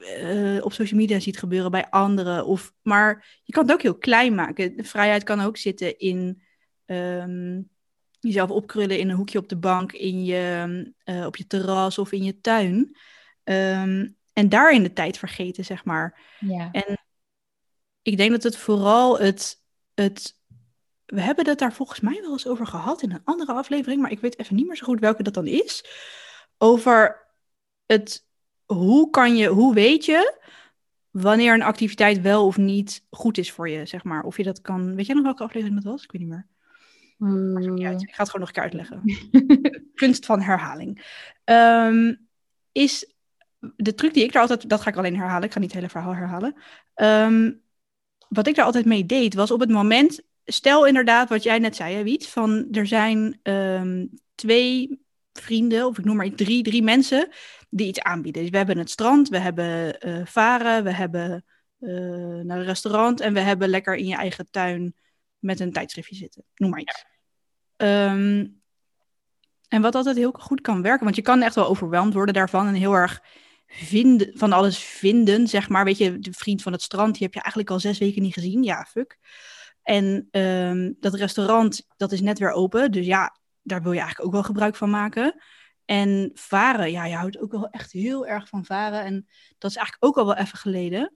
uh, 0.57 0.65
op 0.65 0.73
social 0.73 0.99
media 0.99 1.19
ziet 1.19 1.37
gebeuren 1.37 1.71
bij 1.71 1.89
anderen. 1.89 2.45
Of, 2.45 2.73
maar 2.81 3.39
je 3.43 3.53
kan 3.53 3.63
het 3.63 3.73
ook 3.73 3.81
heel 3.81 3.97
klein 3.97 4.35
maken. 4.35 4.77
De 4.77 4.83
vrijheid 4.83 5.23
kan 5.23 5.41
ook 5.41 5.57
zitten 5.57 5.97
in 5.97 6.41
um, 6.85 7.69
jezelf 8.19 8.49
opkrullen 8.49 8.99
in 8.99 9.09
een 9.09 9.15
hoekje 9.15 9.37
op 9.37 9.49
de 9.49 9.57
bank, 9.57 9.91
in 9.91 10.25
je, 10.25 10.93
uh, 11.05 11.25
op 11.25 11.35
je 11.35 11.47
terras 11.47 11.97
of 11.97 12.11
in 12.11 12.23
je 12.23 12.39
tuin. 12.41 12.97
Um, 13.43 14.15
en 14.33 14.49
daarin 14.49 14.83
de 14.83 14.93
tijd 14.93 15.17
vergeten, 15.17 15.65
zeg 15.65 15.85
maar. 15.85 16.19
Ja. 16.39 16.69
En 16.71 16.97
ik 18.01 18.17
denk 18.17 18.31
dat 18.31 18.43
het 18.43 18.57
vooral 18.57 19.19
het, 19.19 19.63
het 19.93 20.40
we 21.11 21.21
hebben 21.21 21.47
het 21.47 21.59
daar 21.59 21.73
volgens 21.73 21.99
mij 21.99 22.19
wel 22.21 22.31
eens 22.31 22.47
over 22.47 22.67
gehad 22.67 23.01
in 23.01 23.11
een 23.11 23.21
andere 23.23 23.53
aflevering, 23.53 24.01
maar 24.01 24.11
ik 24.11 24.19
weet 24.19 24.39
even 24.39 24.55
niet 24.55 24.67
meer 24.67 24.75
zo 24.75 24.85
goed 24.85 24.99
welke 24.99 25.23
dat 25.23 25.33
dan 25.33 25.47
is. 25.47 25.85
Over 26.57 27.27
het 27.85 28.25
hoe 28.65 29.09
kan 29.09 29.35
je, 29.35 29.47
hoe 29.47 29.73
weet 29.73 30.05
je 30.05 30.39
wanneer 31.09 31.53
een 31.53 31.61
activiteit 31.61 32.21
wel 32.21 32.45
of 32.45 32.57
niet 32.57 33.05
goed 33.09 33.37
is 33.37 33.51
voor 33.51 33.69
je, 33.69 33.85
zeg 33.85 34.03
maar. 34.03 34.23
Of 34.23 34.37
je 34.37 34.43
dat 34.43 34.61
kan. 34.61 34.95
Weet 34.95 35.05
jij 35.05 35.15
nog 35.15 35.23
welke 35.23 35.43
aflevering 35.43 35.81
dat 35.83 35.91
was? 35.91 36.03
Ik 36.03 36.11
weet 36.11 36.21
niet 36.21 36.29
meer. 36.29 36.47
Ik 38.01 38.13
ga 38.13 38.23
het 38.23 38.29
gewoon 38.29 38.47
nog 38.47 38.47
een 38.47 38.53
keer 38.53 38.63
uitleggen. 38.63 39.01
Kunst 40.01 40.25
van 40.25 40.41
herhaling. 40.41 41.19
Um, 41.45 42.27
is 42.71 43.13
de 43.75 43.93
truc 43.95 44.13
die 44.13 44.23
ik 44.23 44.31
daar 44.31 44.41
altijd, 44.41 44.69
dat 44.69 44.81
ga 44.81 44.89
ik 44.89 44.95
alleen 44.95 45.17
herhalen, 45.17 45.43
ik 45.43 45.51
ga 45.51 45.59
niet 45.59 45.73
het 45.73 45.77
hele 45.77 45.91
verhaal 45.91 46.15
herhalen. 46.15 46.55
Um, 46.95 47.61
wat 48.29 48.47
ik 48.47 48.55
daar 48.55 48.65
altijd 48.65 48.85
mee 48.85 49.05
deed, 49.05 49.33
was 49.33 49.51
op 49.51 49.59
het 49.59 49.69
moment 49.69 50.21
stel 50.51 50.85
inderdaad 50.85 51.29
wat 51.29 51.43
jij 51.43 51.59
net 51.59 51.75
zei, 51.75 51.95
hè, 51.95 52.03
Wiet, 52.03 52.27
van 52.27 52.67
er 52.71 52.87
zijn 52.87 53.39
um, 53.43 54.09
twee 54.35 55.01
vrienden, 55.33 55.85
of 55.85 55.97
ik 55.97 56.05
noem 56.05 56.15
maar 56.15 56.31
drie, 56.31 56.63
drie 56.63 56.83
mensen 56.83 57.29
die 57.69 57.87
iets 57.87 57.99
aanbieden. 57.99 58.41
Dus 58.41 58.51
we 58.51 58.57
hebben 58.57 58.77
het 58.77 58.89
strand, 58.89 59.29
we 59.29 59.37
hebben 59.37 60.07
uh, 60.07 60.25
varen, 60.25 60.83
we 60.83 60.93
hebben 60.93 61.45
uh, 61.79 62.43
naar 62.43 62.57
een 62.57 62.63
restaurant 62.63 63.19
en 63.19 63.33
we 63.33 63.39
hebben 63.39 63.69
lekker 63.69 63.95
in 63.95 64.07
je 64.07 64.15
eigen 64.15 64.47
tuin 64.51 64.95
met 65.39 65.59
een 65.59 65.71
tijdschriftje 65.71 66.15
zitten. 66.15 66.43
Noem 66.55 66.69
maar 66.69 66.79
iets. 66.79 67.05
Um, 67.77 68.61
en 69.67 69.81
wat 69.81 69.95
altijd 69.95 70.15
heel 70.15 70.31
goed 70.31 70.61
kan 70.61 70.81
werken, 70.81 71.03
want 71.03 71.15
je 71.15 71.21
kan 71.21 71.41
echt 71.41 71.55
wel 71.55 71.67
overweldigd 71.67 72.13
worden 72.13 72.33
daarvan 72.33 72.67
en 72.67 72.73
heel 72.73 72.93
erg 72.93 73.21
vinden, 73.67 74.31
van 74.33 74.51
alles 74.51 74.77
vinden, 74.77 75.47
zeg 75.47 75.69
maar. 75.69 75.83
Weet 75.83 75.97
je, 75.97 76.19
de 76.19 76.33
vriend 76.33 76.61
van 76.61 76.71
het 76.71 76.81
strand, 76.81 77.13
die 77.13 77.23
heb 77.23 77.33
je 77.33 77.41
eigenlijk 77.41 77.71
al 77.71 77.79
zes 77.79 77.97
weken 77.97 78.21
niet 78.21 78.33
gezien. 78.33 78.63
Ja, 78.63 78.87
fuck. 78.89 79.17
En 79.83 80.27
um, 80.31 80.95
dat 80.99 81.13
restaurant, 81.13 81.87
dat 81.97 82.11
is 82.11 82.21
net 82.21 82.39
weer 82.39 82.51
open. 82.51 82.91
Dus 82.91 83.05
ja, 83.05 83.37
daar 83.61 83.81
wil 83.81 83.91
je 83.91 83.99
eigenlijk 83.99 84.27
ook 84.27 84.33
wel 84.33 84.43
gebruik 84.43 84.75
van 84.75 84.89
maken. 84.89 85.41
En 85.85 86.31
varen, 86.33 86.91
ja, 86.91 87.05
je 87.05 87.15
houdt 87.15 87.39
ook 87.39 87.51
wel 87.51 87.69
echt 87.69 87.91
heel 87.91 88.27
erg 88.27 88.47
van 88.47 88.65
varen. 88.65 89.03
En 89.03 89.27
dat 89.57 89.71
is 89.71 89.77
eigenlijk 89.77 90.05
ook 90.05 90.17
al 90.17 90.25
wel 90.25 90.35
even 90.35 90.57
geleden. 90.57 91.15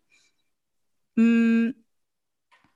Mm, 1.14 1.74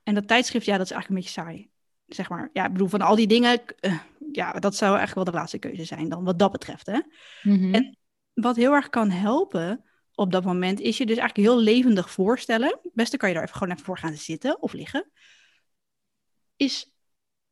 en 0.02 0.14
dat 0.14 0.28
tijdschrift, 0.28 0.66
ja, 0.66 0.76
dat 0.76 0.86
is 0.86 0.92
eigenlijk 0.92 1.08
een 1.08 1.30
beetje 1.30 1.42
saai. 1.42 1.70
Zeg 2.06 2.28
maar, 2.28 2.50
ja, 2.52 2.66
ik 2.66 2.72
bedoel, 2.72 2.88
van 2.88 3.00
al 3.00 3.16
die 3.16 3.26
dingen, 3.26 3.62
uh, 3.80 3.98
ja, 4.32 4.52
dat 4.52 4.76
zou 4.76 4.96
eigenlijk 4.96 5.14
wel 5.14 5.34
de 5.34 5.38
laatste 5.38 5.58
keuze 5.58 5.84
zijn 5.84 6.08
dan, 6.08 6.24
wat 6.24 6.38
dat 6.38 6.52
betreft, 6.52 6.86
hè. 6.86 7.00
Mm 7.42 7.58
-hmm. 7.58 7.74
En 7.74 7.98
wat 8.34 8.56
heel 8.56 8.72
erg 8.72 8.88
kan 8.88 9.10
helpen 9.10 9.84
op 10.14 10.32
dat 10.32 10.44
moment, 10.44 10.80
is 10.80 10.98
je 10.98 11.06
dus 11.06 11.16
eigenlijk 11.16 11.48
heel 11.48 11.60
levendig 11.60 12.10
voorstellen. 12.10 12.78
Beste 12.92 13.16
kan 13.16 13.28
je 13.28 13.34
daar 13.34 13.44
even 13.44 13.56
gewoon 13.56 13.72
even 13.72 13.84
voor 13.84 13.98
gaan 13.98 14.14
zitten 14.14 14.62
of 14.62 14.72
liggen 14.72 15.10
is. 16.60 16.92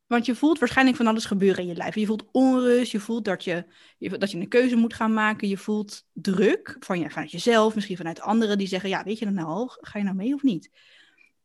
Want 0.06 0.26
je 0.26 0.34
voelt 0.34 0.58
waarschijnlijk 0.58 0.96
van 0.96 1.06
alles 1.06 1.24
gebeuren 1.24 1.62
in 1.62 1.66
je 1.66 1.74
lijf. 1.74 1.94
Je 1.94 2.06
voelt 2.06 2.30
onrust, 2.32 2.92
je 2.92 3.00
voelt 3.00 3.24
dat 3.24 3.44
je, 3.44 3.66
je, 3.98 4.18
dat 4.18 4.30
je 4.30 4.38
een 4.38 4.48
keuze 4.48 4.76
moet 4.76 4.94
gaan 4.94 5.12
maken. 5.12 5.48
Je 5.48 5.56
voelt 5.56 6.06
druk 6.12 6.76
van 6.80 6.98
je, 7.00 7.10
vanuit 7.10 7.30
jezelf, 7.30 7.74
misschien 7.74 7.96
vanuit 7.96 8.20
anderen 8.20 8.58
die 8.58 8.66
zeggen: 8.66 8.88
Ja, 8.88 9.04
weet 9.04 9.18
je 9.18 9.24
dat 9.24 9.34
nou 9.34 9.48
al? 9.48 9.68
Ga 9.80 9.98
je 9.98 10.04
nou 10.04 10.16
mee 10.16 10.34
of 10.34 10.42
niet? 10.42 10.70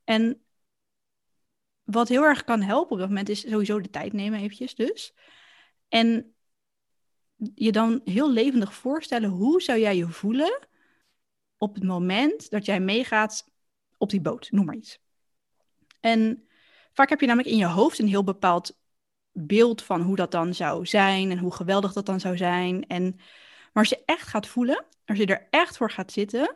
En 0.04 0.42
wat 1.84 2.08
heel 2.08 2.24
erg 2.24 2.44
kan 2.44 2.62
helpen 2.62 2.92
op 2.92 3.00
dat 3.00 3.08
moment 3.08 3.30
is 3.30 3.50
sowieso 3.50 3.82
de 3.82 3.90
tijd 3.90 4.14
nemen, 4.14 4.40
eventjes 4.40 4.76
dus. 4.76 5.14
En 5.88 6.34
je 7.56 7.72
dan 7.72 8.02
heel 8.04 8.32
levendig 8.32 8.74
voorstellen: 8.74 9.30
hoe 9.30 9.62
zou 9.62 9.80
jij 9.80 9.98
je 9.98 10.08
voelen 10.08 10.68
op 11.58 11.76
het 11.76 11.84
moment 11.84 12.50
dat 12.50 12.66
jij 12.66 12.80
meegaat 12.80 13.50
op 13.98 14.10
die 14.10 14.22
boot? 14.22 14.52
Noem 14.52 14.66
maar 14.66 14.76
iets. 14.76 15.00
En 16.00 16.48
Vaak 16.94 17.10
heb 17.10 17.20
je 17.20 17.26
namelijk 17.26 17.52
in 17.52 17.58
je 17.58 17.66
hoofd 17.66 18.00
een 18.00 18.08
heel 18.08 18.24
bepaald 18.24 18.78
beeld 19.32 19.84
van 19.84 20.02
hoe 20.02 20.16
dat 20.16 20.32
dan 20.32 20.54
zou 20.54 20.86
zijn 20.86 21.32
en 21.32 21.38
hoe 21.38 21.54
geweldig 21.54 21.94
dat 21.94 22.06
dan 22.06 22.20
zou 22.20 22.38
zijn. 22.38 22.88
En, 22.88 23.16
maar 23.74 23.84
als 23.84 23.90
je 23.90 24.02
echt 24.06 24.28
gaat 24.28 24.48
voelen, 24.48 24.86
als 25.06 25.18
je 25.18 25.26
er 25.26 25.48
echt 25.50 25.78
voor 25.78 25.92
gaat 25.92 26.12
zitten, 26.12 26.56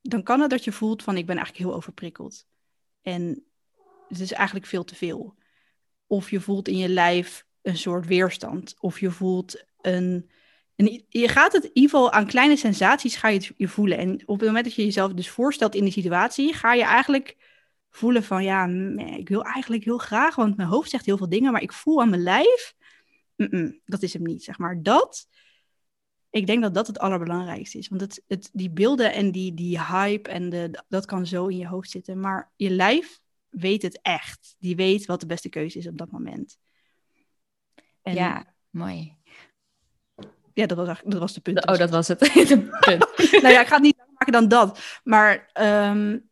dan 0.00 0.22
kan 0.22 0.40
het 0.40 0.50
dat 0.50 0.64
je 0.64 0.72
voelt 0.72 1.02
van 1.02 1.16
ik 1.16 1.26
ben 1.26 1.36
eigenlijk 1.36 1.66
heel 1.66 1.76
overprikkeld. 1.76 2.46
En 3.02 3.44
het 4.08 4.20
is 4.20 4.32
eigenlijk 4.32 4.66
veel 4.66 4.84
te 4.84 4.94
veel. 4.94 5.34
Of 6.06 6.30
je 6.30 6.40
voelt 6.40 6.68
in 6.68 6.76
je 6.76 6.88
lijf 6.88 7.46
een 7.62 7.76
soort 7.76 8.06
weerstand. 8.06 8.74
Of 8.80 9.00
je 9.00 9.10
voelt 9.10 9.64
een. 9.80 10.30
En 10.74 11.04
je 11.08 11.28
gaat 11.28 11.52
het 11.52 11.64
in 11.64 11.70
ieder 11.72 11.90
geval 11.90 12.12
aan 12.12 12.26
kleine 12.26 12.56
sensaties 12.56 13.16
ga 13.16 13.28
je 13.28 13.38
het 13.38 13.52
je 13.56 13.68
voelen. 13.68 13.98
En 13.98 14.12
op 14.26 14.38
het 14.38 14.46
moment 14.46 14.64
dat 14.64 14.74
je 14.74 14.84
jezelf 14.84 15.12
dus 15.12 15.30
voorstelt 15.30 15.74
in 15.74 15.84
die 15.84 15.92
situatie, 15.92 16.54
ga 16.54 16.72
je 16.74 16.84
eigenlijk 16.84 17.36
voelen 17.90 18.22
van 18.22 18.44
ja, 18.44 18.66
ik 19.16 19.28
wil 19.28 19.42
eigenlijk 19.42 19.84
heel 19.84 19.98
graag, 19.98 20.34
want 20.34 20.56
mijn 20.56 20.68
hoofd 20.68 20.90
zegt 20.90 21.06
heel 21.06 21.16
veel 21.16 21.28
dingen, 21.28 21.52
maar 21.52 21.62
ik 21.62 21.72
voel 21.72 22.00
aan 22.00 22.10
mijn 22.10 22.22
lijf, 22.22 22.74
mm 23.36 23.48
-mm, 23.50 23.80
dat 23.84 24.02
is 24.02 24.12
hem 24.12 24.22
niet, 24.22 24.44
zeg 24.44 24.58
maar. 24.58 24.82
Dat, 24.82 25.28
ik 26.30 26.46
denk 26.46 26.62
dat 26.62 26.74
dat 26.74 26.86
het 26.86 26.98
allerbelangrijkste 26.98 27.78
is, 27.78 27.88
want 27.88 28.00
het, 28.00 28.22
het, 28.26 28.50
die 28.52 28.70
beelden 28.70 29.12
en 29.12 29.32
die, 29.32 29.54
die 29.54 29.84
hype 29.84 30.30
en 30.30 30.48
de, 30.48 30.84
dat 30.88 31.06
kan 31.06 31.26
zo 31.26 31.46
in 31.46 31.56
je 31.56 31.66
hoofd 31.66 31.90
zitten, 31.90 32.20
maar 32.20 32.52
je 32.56 32.70
lijf 32.70 33.20
weet 33.48 33.82
het 33.82 33.98
echt. 34.02 34.56
Die 34.58 34.76
weet 34.76 35.06
wat 35.06 35.20
de 35.20 35.26
beste 35.26 35.48
keuze 35.48 35.78
is 35.78 35.86
op 35.86 35.98
dat 35.98 36.10
moment. 36.10 36.58
En, 38.02 38.14
ja, 38.14 38.54
mooi. 38.70 39.18
Ja, 40.52 40.66
dat 40.66 40.86
was, 40.86 41.00
dat 41.04 41.20
was 41.20 41.32
de 41.32 41.40
punt. 41.40 41.66
Oh, 41.66 41.78
dat 41.78 41.90
was 41.90 42.08
het. 42.08 42.20
nou 43.42 43.54
ja, 43.54 43.60
ik 43.60 43.66
ga 43.66 43.74
het 43.74 43.82
niet 43.82 43.96
maken 43.96 44.32
dan 44.32 44.48
dat. 44.48 45.00
Maar 45.04 45.50
um, 45.90 46.29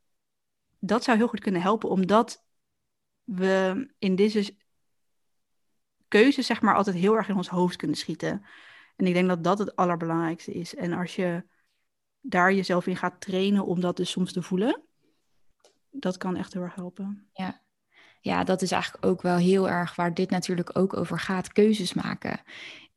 dat 0.78 1.04
zou 1.04 1.16
heel 1.16 1.28
goed 1.28 1.40
kunnen 1.40 1.60
helpen, 1.60 1.88
omdat 1.88 2.44
we 3.24 3.86
in 3.98 4.16
deze 4.16 4.56
keuze 6.08 6.42
zeg 6.42 6.60
maar 6.60 6.74
altijd 6.74 6.96
heel 6.96 7.16
erg 7.16 7.28
in 7.28 7.36
ons 7.36 7.48
hoofd 7.48 7.76
kunnen 7.76 7.96
schieten. 7.96 8.44
En 8.96 9.06
ik 9.06 9.14
denk 9.14 9.28
dat 9.28 9.44
dat 9.44 9.58
het 9.58 9.76
allerbelangrijkste 9.76 10.52
is. 10.52 10.74
En 10.74 10.92
als 10.92 11.16
je 11.16 11.44
daar 12.20 12.52
jezelf 12.52 12.86
in 12.86 12.96
gaat 12.96 13.20
trainen 13.20 13.66
om 13.66 13.80
dat 13.80 13.96
dus 13.96 14.10
soms 14.10 14.32
te 14.32 14.42
voelen, 14.42 14.82
dat 15.90 16.16
kan 16.16 16.36
echt 16.36 16.52
heel 16.52 16.62
erg 16.62 16.74
helpen. 16.74 17.28
Ja. 17.32 17.62
ja, 18.20 18.44
dat 18.44 18.62
is 18.62 18.72
eigenlijk 18.72 19.06
ook 19.06 19.22
wel 19.22 19.36
heel 19.36 19.68
erg 19.68 19.94
waar 19.94 20.14
dit 20.14 20.30
natuurlijk 20.30 20.78
ook 20.78 20.96
over 20.96 21.18
gaat, 21.18 21.52
keuzes 21.52 21.94
maken. 21.94 22.40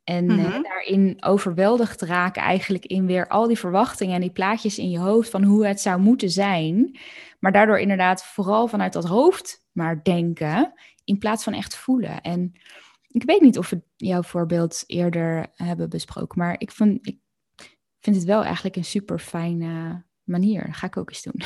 En 0.04 0.24
mm 0.24 0.62
daarin 0.62 1.16
overweldigd 1.20 2.00
raken 2.00 2.42
eigenlijk 2.42 2.86
in 2.86 3.06
weer 3.06 3.28
al 3.28 3.46
die 3.46 3.58
verwachtingen 3.58 4.14
en 4.14 4.20
die 4.20 4.30
plaatjes 4.30 4.78
in 4.78 4.90
je 4.90 4.98
hoofd 4.98 5.30
van 5.30 5.42
hoe 5.42 5.66
het 5.66 5.80
zou 5.80 6.00
moeten 6.00 6.30
zijn. 6.30 6.98
Maar 7.42 7.52
daardoor 7.52 7.78
inderdaad 7.78 8.24
vooral 8.24 8.68
vanuit 8.68 8.92
dat 8.92 9.04
hoofd 9.04 9.66
maar 9.72 10.02
denken 10.02 10.72
in 11.04 11.18
plaats 11.18 11.44
van 11.44 11.52
echt 11.52 11.76
voelen. 11.76 12.20
En 12.20 12.52
ik 13.08 13.22
weet 13.22 13.40
niet 13.40 13.58
of 13.58 13.70
we 13.70 13.82
jouw 13.96 14.22
voorbeeld 14.22 14.84
eerder 14.86 15.46
hebben 15.54 15.88
besproken, 15.88 16.38
maar 16.38 16.54
ik, 16.58 16.70
vond, 16.70 17.06
ik 17.06 17.18
vind 18.00 18.16
het 18.16 18.24
wel 18.24 18.44
eigenlijk 18.44 18.76
een 18.76 18.84
super 18.84 19.18
fijne 19.18 20.04
manier. 20.22 20.66
Dat 20.66 20.76
ga 20.76 20.86
ik 20.86 20.96
ook 20.96 21.08
eens 21.10 21.22
doen. 21.22 21.42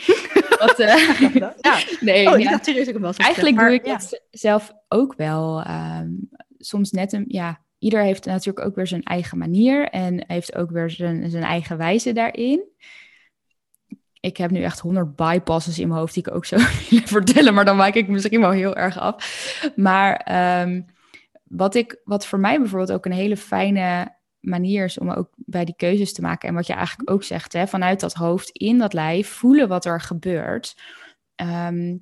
Wat, 0.66 0.80
uh, 0.80 1.20
ja. 1.60 1.78
Nee, 2.00 2.30
oh, 2.30 2.38
ja. 2.38 2.60
ook 2.88 2.98
wel 2.98 3.12
Eigenlijk 3.16 3.58
doe 3.58 3.72
ik 3.72 3.86
het 3.86 4.22
zelf 4.30 4.72
ook 4.88 5.14
wel. 5.16 5.62
Ehm, 5.62 6.10
soms 6.58 6.90
net 6.90 7.12
een, 7.12 7.24
ja, 7.28 7.64
ieder 7.78 8.02
heeft 8.02 8.24
natuurlijk 8.24 8.66
ook 8.66 8.74
weer 8.74 8.86
zijn 8.86 9.02
eigen 9.02 9.38
manier 9.38 9.88
en 9.88 10.24
heeft 10.26 10.54
ook 10.54 10.70
weer 10.70 10.90
zijn, 10.90 11.30
zijn 11.30 11.44
eigen 11.44 11.76
wijze 11.76 12.12
daarin. 12.12 12.70
Ik 14.22 14.36
heb 14.36 14.50
nu 14.50 14.62
echt 14.62 14.80
honderd 14.80 15.16
bypasses 15.16 15.78
in 15.78 15.88
mijn 15.88 16.00
hoofd 16.00 16.14
die 16.14 16.26
ik 16.26 16.34
ook 16.34 16.44
zou 16.44 16.62
willen 16.90 17.08
vertellen, 17.08 17.54
maar 17.54 17.64
dan 17.64 17.76
maak 17.76 17.94
ik 17.94 18.08
misschien 18.08 18.40
wel 18.40 18.50
heel 18.50 18.76
erg 18.76 18.98
af. 18.98 19.72
Maar 19.76 20.16
ehm, 20.16 20.82
wat, 21.44 21.74
ik, 21.74 22.00
wat 22.04 22.26
voor 22.26 22.38
mij 22.38 22.58
bijvoorbeeld 22.58 22.92
ook 22.92 23.04
een 23.04 23.12
hele 23.12 23.36
fijne 23.36 24.16
manier 24.40 24.84
is 24.84 24.98
om 24.98 25.10
ook 25.10 25.28
bij 25.36 25.64
die 25.64 25.76
keuzes 25.76 26.12
te 26.12 26.20
maken. 26.20 26.48
En 26.48 26.54
wat 26.54 26.66
je 26.66 26.72
eigenlijk 26.72 27.10
ook 27.10 27.22
zegt, 27.22 27.52
hè, 27.52 27.66
vanuit 27.66 28.00
dat 28.00 28.14
hoofd 28.14 28.50
in 28.50 28.78
dat 28.78 28.92
lijf 28.92 29.28
voelen 29.28 29.68
wat 29.68 29.84
er 29.84 30.00
gebeurt. 30.00 30.76
Ehm, 31.34 31.96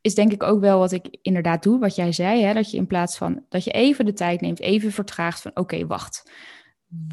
is 0.00 0.14
denk 0.14 0.32
ik 0.32 0.42
ook 0.42 0.60
wel 0.60 0.78
wat 0.78 0.92
ik 0.92 1.18
inderdaad 1.22 1.62
doe, 1.62 1.78
wat 1.78 1.94
jij 1.94 2.12
zei, 2.12 2.42
hè, 2.42 2.54
dat 2.54 2.70
je 2.70 2.76
in 2.76 2.86
plaats 2.86 3.16
van 3.16 3.44
dat 3.48 3.64
je 3.64 3.70
even 3.70 4.04
de 4.04 4.12
tijd 4.12 4.40
neemt, 4.40 4.60
even 4.60 4.92
vertraagt 4.92 5.40
van 5.40 5.50
oké, 5.54 5.86
wacht, 5.86 6.30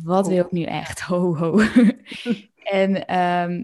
wat 0.03 0.27
wil 0.27 0.45
ik 0.45 0.51
nu 0.51 0.63
echt? 0.63 1.01
Ho, 1.01 1.35
ho. 1.35 1.59
en 2.81 3.07
ehm, 3.07 3.63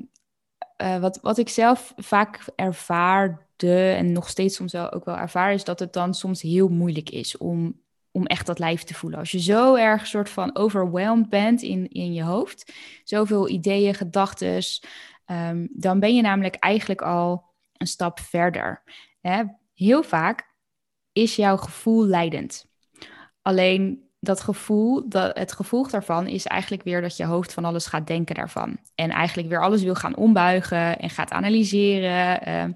eh, 0.81 0.99
wat, 0.99 1.19
wat 1.21 1.37
ik 1.37 1.49
zelf 1.49 1.93
vaak 1.95 2.39
ervaarde 2.55 3.93
en 3.97 4.11
nog 4.11 4.29
steeds 4.29 4.55
soms 4.55 4.71
wel 4.71 4.91
ook 4.91 5.05
wel 5.05 5.17
ervaar, 5.17 5.53
is 5.53 5.63
dat 5.63 5.79
het 5.79 5.93
dan 5.93 6.13
soms 6.13 6.41
heel 6.41 6.67
moeilijk 6.67 7.09
is 7.09 7.37
om, 7.37 7.81
om 8.11 8.25
echt 8.25 8.45
dat 8.45 8.59
lijf 8.59 8.83
te 8.83 8.93
voelen. 8.93 9.19
Als 9.19 9.31
je 9.31 9.41
zo 9.41 9.75
erg 9.75 10.07
soort 10.07 10.29
van 10.29 10.55
overwhelmed 10.55 11.29
bent 11.29 11.61
in, 11.61 11.89
in 11.89 12.13
je 12.13 12.23
hoofd, 12.23 12.73
zoveel 13.03 13.49
ideeën, 13.49 13.93
gedachten, 13.93 14.63
um, 15.25 15.69
dan 15.71 15.99
ben 15.99 16.15
je 16.15 16.21
namelijk 16.21 16.55
eigenlijk 16.55 17.01
al 17.01 17.53
een 17.77 17.87
stap 17.87 18.19
verder. 18.19 18.83
Hè? 19.19 19.43
Heel 19.73 20.03
vaak 20.03 20.49
is 21.11 21.35
jouw 21.35 21.57
gevoel 21.57 22.05
leidend. 22.05 22.65
Alleen 23.41 24.10
dat 24.23 24.41
gevoel, 24.41 25.09
dat, 25.09 25.37
het 25.37 25.51
gevolg 25.51 25.89
daarvan 25.89 26.27
is 26.27 26.45
eigenlijk 26.45 26.83
weer 26.83 27.01
dat 27.01 27.17
je 27.17 27.25
hoofd 27.25 27.53
van 27.53 27.65
alles 27.65 27.85
gaat 27.85 28.07
denken 28.07 28.35
daarvan. 28.35 28.77
En 28.95 29.09
eigenlijk 29.09 29.49
weer 29.49 29.61
alles 29.61 29.83
wil 29.83 29.95
gaan 29.95 30.15
ombuigen 30.15 30.99
en 30.99 31.09
gaat 31.09 31.31
analyseren. 31.31 32.47
Uh, 32.47 32.75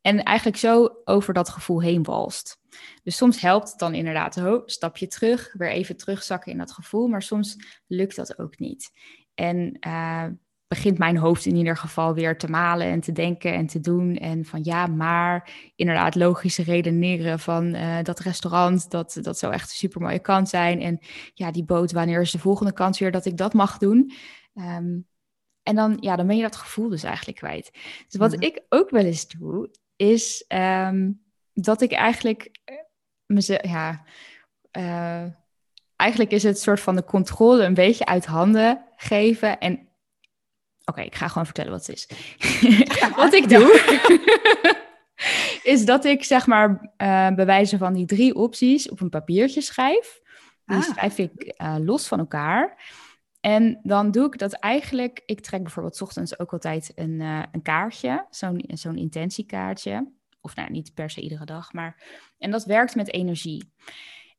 en 0.00 0.22
eigenlijk 0.22 0.56
zo 0.56 0.96
over 1.04 1.34
dat 1.34 1.48
gevoel 1.48 1.82
heen 1.82 2.02
walst. 2.02 2.60
Dus 3.02 3.16
soms 3.16 3.40
helpt 3.40 3.70
het 3.70 3.78
dan 3.78 3.94
inderdaad, 3.94 4.36
een 4.36 4.62
stapje 4.66 5.06
terug, 5.06 5.52
weer 5.52 5.70
even 5.70 5.96
terugzakken 5.96 6.52
in 6.52 6.58
dat 6.58 6.72
gevoel. 6.72 7.06
Maar 7.06 7.22
soms 7.22 7.56
lukt 7.86 8.16
dat 8.16 8.38
ook 8.38 8.58
niet. 8.58 8.90
En 9.34 9.76
uh, 9.86 10.26
begint 10.72 10.98
mijn 10.98 11.16
hoofd 11.16 11.46
in 11.46 11.56
ieder 11.56 11.76
geval 11.76 12.14
weer 12.14 12.38
te 12.38 12.48
malen 12.48 12.86
en 12.86 13.00
te 13.00 13.12
denken 13.12 13.54
en 13.54 13.66
te 13.66 13.80
doen. 13.80 14.16
En 14.16 14.44
van 14.44 14.60
ja, 14.62 14.86
maar 14.86 15.50
inderdaad 15.76 16.14
logische 16.14 16.62
redeneren 16.62 17.38
van 17.38 17.74
uh, 17.74 18.02
dat 18.02 18.20
restaurant, 18.20 18.90
dat, 18.90 19.18
dat 19.20 19.38
zou 19.38 19.52
echt 19.52 19.70
een 19.70 19.76
super 19.76 20.00
mooie 20.00 20.18
kans 20.18 20.50
zijn. 20.50 20.80
En 20.80 20.98
ja, 21.34 21.50
die 21.50 21.64
boot, 21.64 21.92
wanneer 21.92 22.20
is 22.20 22.30
de 22.30 22.38
volgende 22.38 22.72
kans 22.72 22.98
weer 22.98 23.10
dat 23.10 23.24
ik 23.24 23.36
dat 23.36 23.52
mag 23.52 23.78
doen? 23.78 24.12
Um, 24.54 25.06
en 25.62 25.74
dan, 25.74 25.96
ja, 26.00 26.16
dan 26.16 26.26
ben 26.26 26.36
je 26.36 26.42
dat 26.42 26.56
gevoel 26.56 26.88
dus 26.88 27.02
eigenlijk 27.02 27.38
kwijt. 27.38 27.70
Dus 28.08 28.20
wat 28.20 28.42
ik 28.42 28.62
ook 28.68 28.90
wel 28.90 29.04
eens 29.04 29.28
doe, 29.28 29.70
is 29.96 30.44
um, 30.48 31.22
dat 31.52 31.80
ik 31.80 31.92
eigenlijk 31.92 32.60
uh, 32.70 32.76
mezelf, 33.26 33.64
ja, 33.64 34.04
uh, 34.78 35.24
eigenlijk 35.96 36.30
is 36.30 36.42
het 36.42 36.60
soort 36.60 36.80
van 36.80 36.96
de 36.96 37.04
controle 37.04 37.64
een 37.64 37.74
beetje 37.74 38.06
uit 38.06 38.26
handen 38.26 38.84
geven 38.96 39.58
en 39.58 39.90
Oké, 40.84 41.00
ik 41.00 41.14
ga 41.14 41.28
gewoon 41.28 41.44
vertellen 41.44 41.70
wat 41.70 41.86
het 41.86 41.96
is. 41.96 42.08
wat 43.16 43.34
ik 43.34 43.48
doe, 43.48 43.70
is 45.72 45.84
dat 45.84 46.04
ik 46.04 46.24
zeg 46.24 46.46
maar 46.46 46.68
uh, 46.70 47.34
bij 47.34 47.46
wijze 47.46 47.78
van 47.78 47.92
die 47.92 48.06
drie 48.06 48.34
opties 48.34 48.90
op 48.90 49.00
een 49.00 49.08
papiertje 49.08 49.60
schrijf. 49.60 50.20
Die 50.64 50.76
ah. 50.76 50.82
schrijf 50.82 51.18
ik 51.18 51.54
uh, 51.62 51.76
los 51.78 52.08
van 52.08 52.18
elkaar. 52.18 52.82
En 53.40 53.80
dan 53.82 54.10
doe 54.10 54.26
ik 54.26 54.38
dat 54.38 54.52
eigenlijk. 54.52 55.22
Ik 55.26 55.40
trek 55.40 55.62
bijvoorbeeld 55.62 56.02
ochtends 56.02 56.38
ook 56.38 56.52
altijd 56.52 56.92
een, 56.94 57.20
uh, 57.20 57.42
een 57.52 57.62
kaartje, 57.62 58.26
zo'n 58.30 58.64
zo'n 58.66 58.96
intentiekaartje. 58.96 60.12
Of 60.40 60.54
nou, 60.54 60.70
niet 60.70 60.94
per 60.94 61.10
se 61.10 61.20
iedere 61.20 61.44
dag, 61.44 61.72
maar. 61.72 62.02
En 62.38 62.50
dat 62.50 62.64
werkt 62.64 62.94
met 62.94 63.12
energie. 63.12 63.72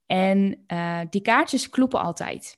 En 0.05 0.65
die 1.09 1.21
kaartjes 1.21 1.69
kloppen 1.69 1.99
altijd. 1.99 2.57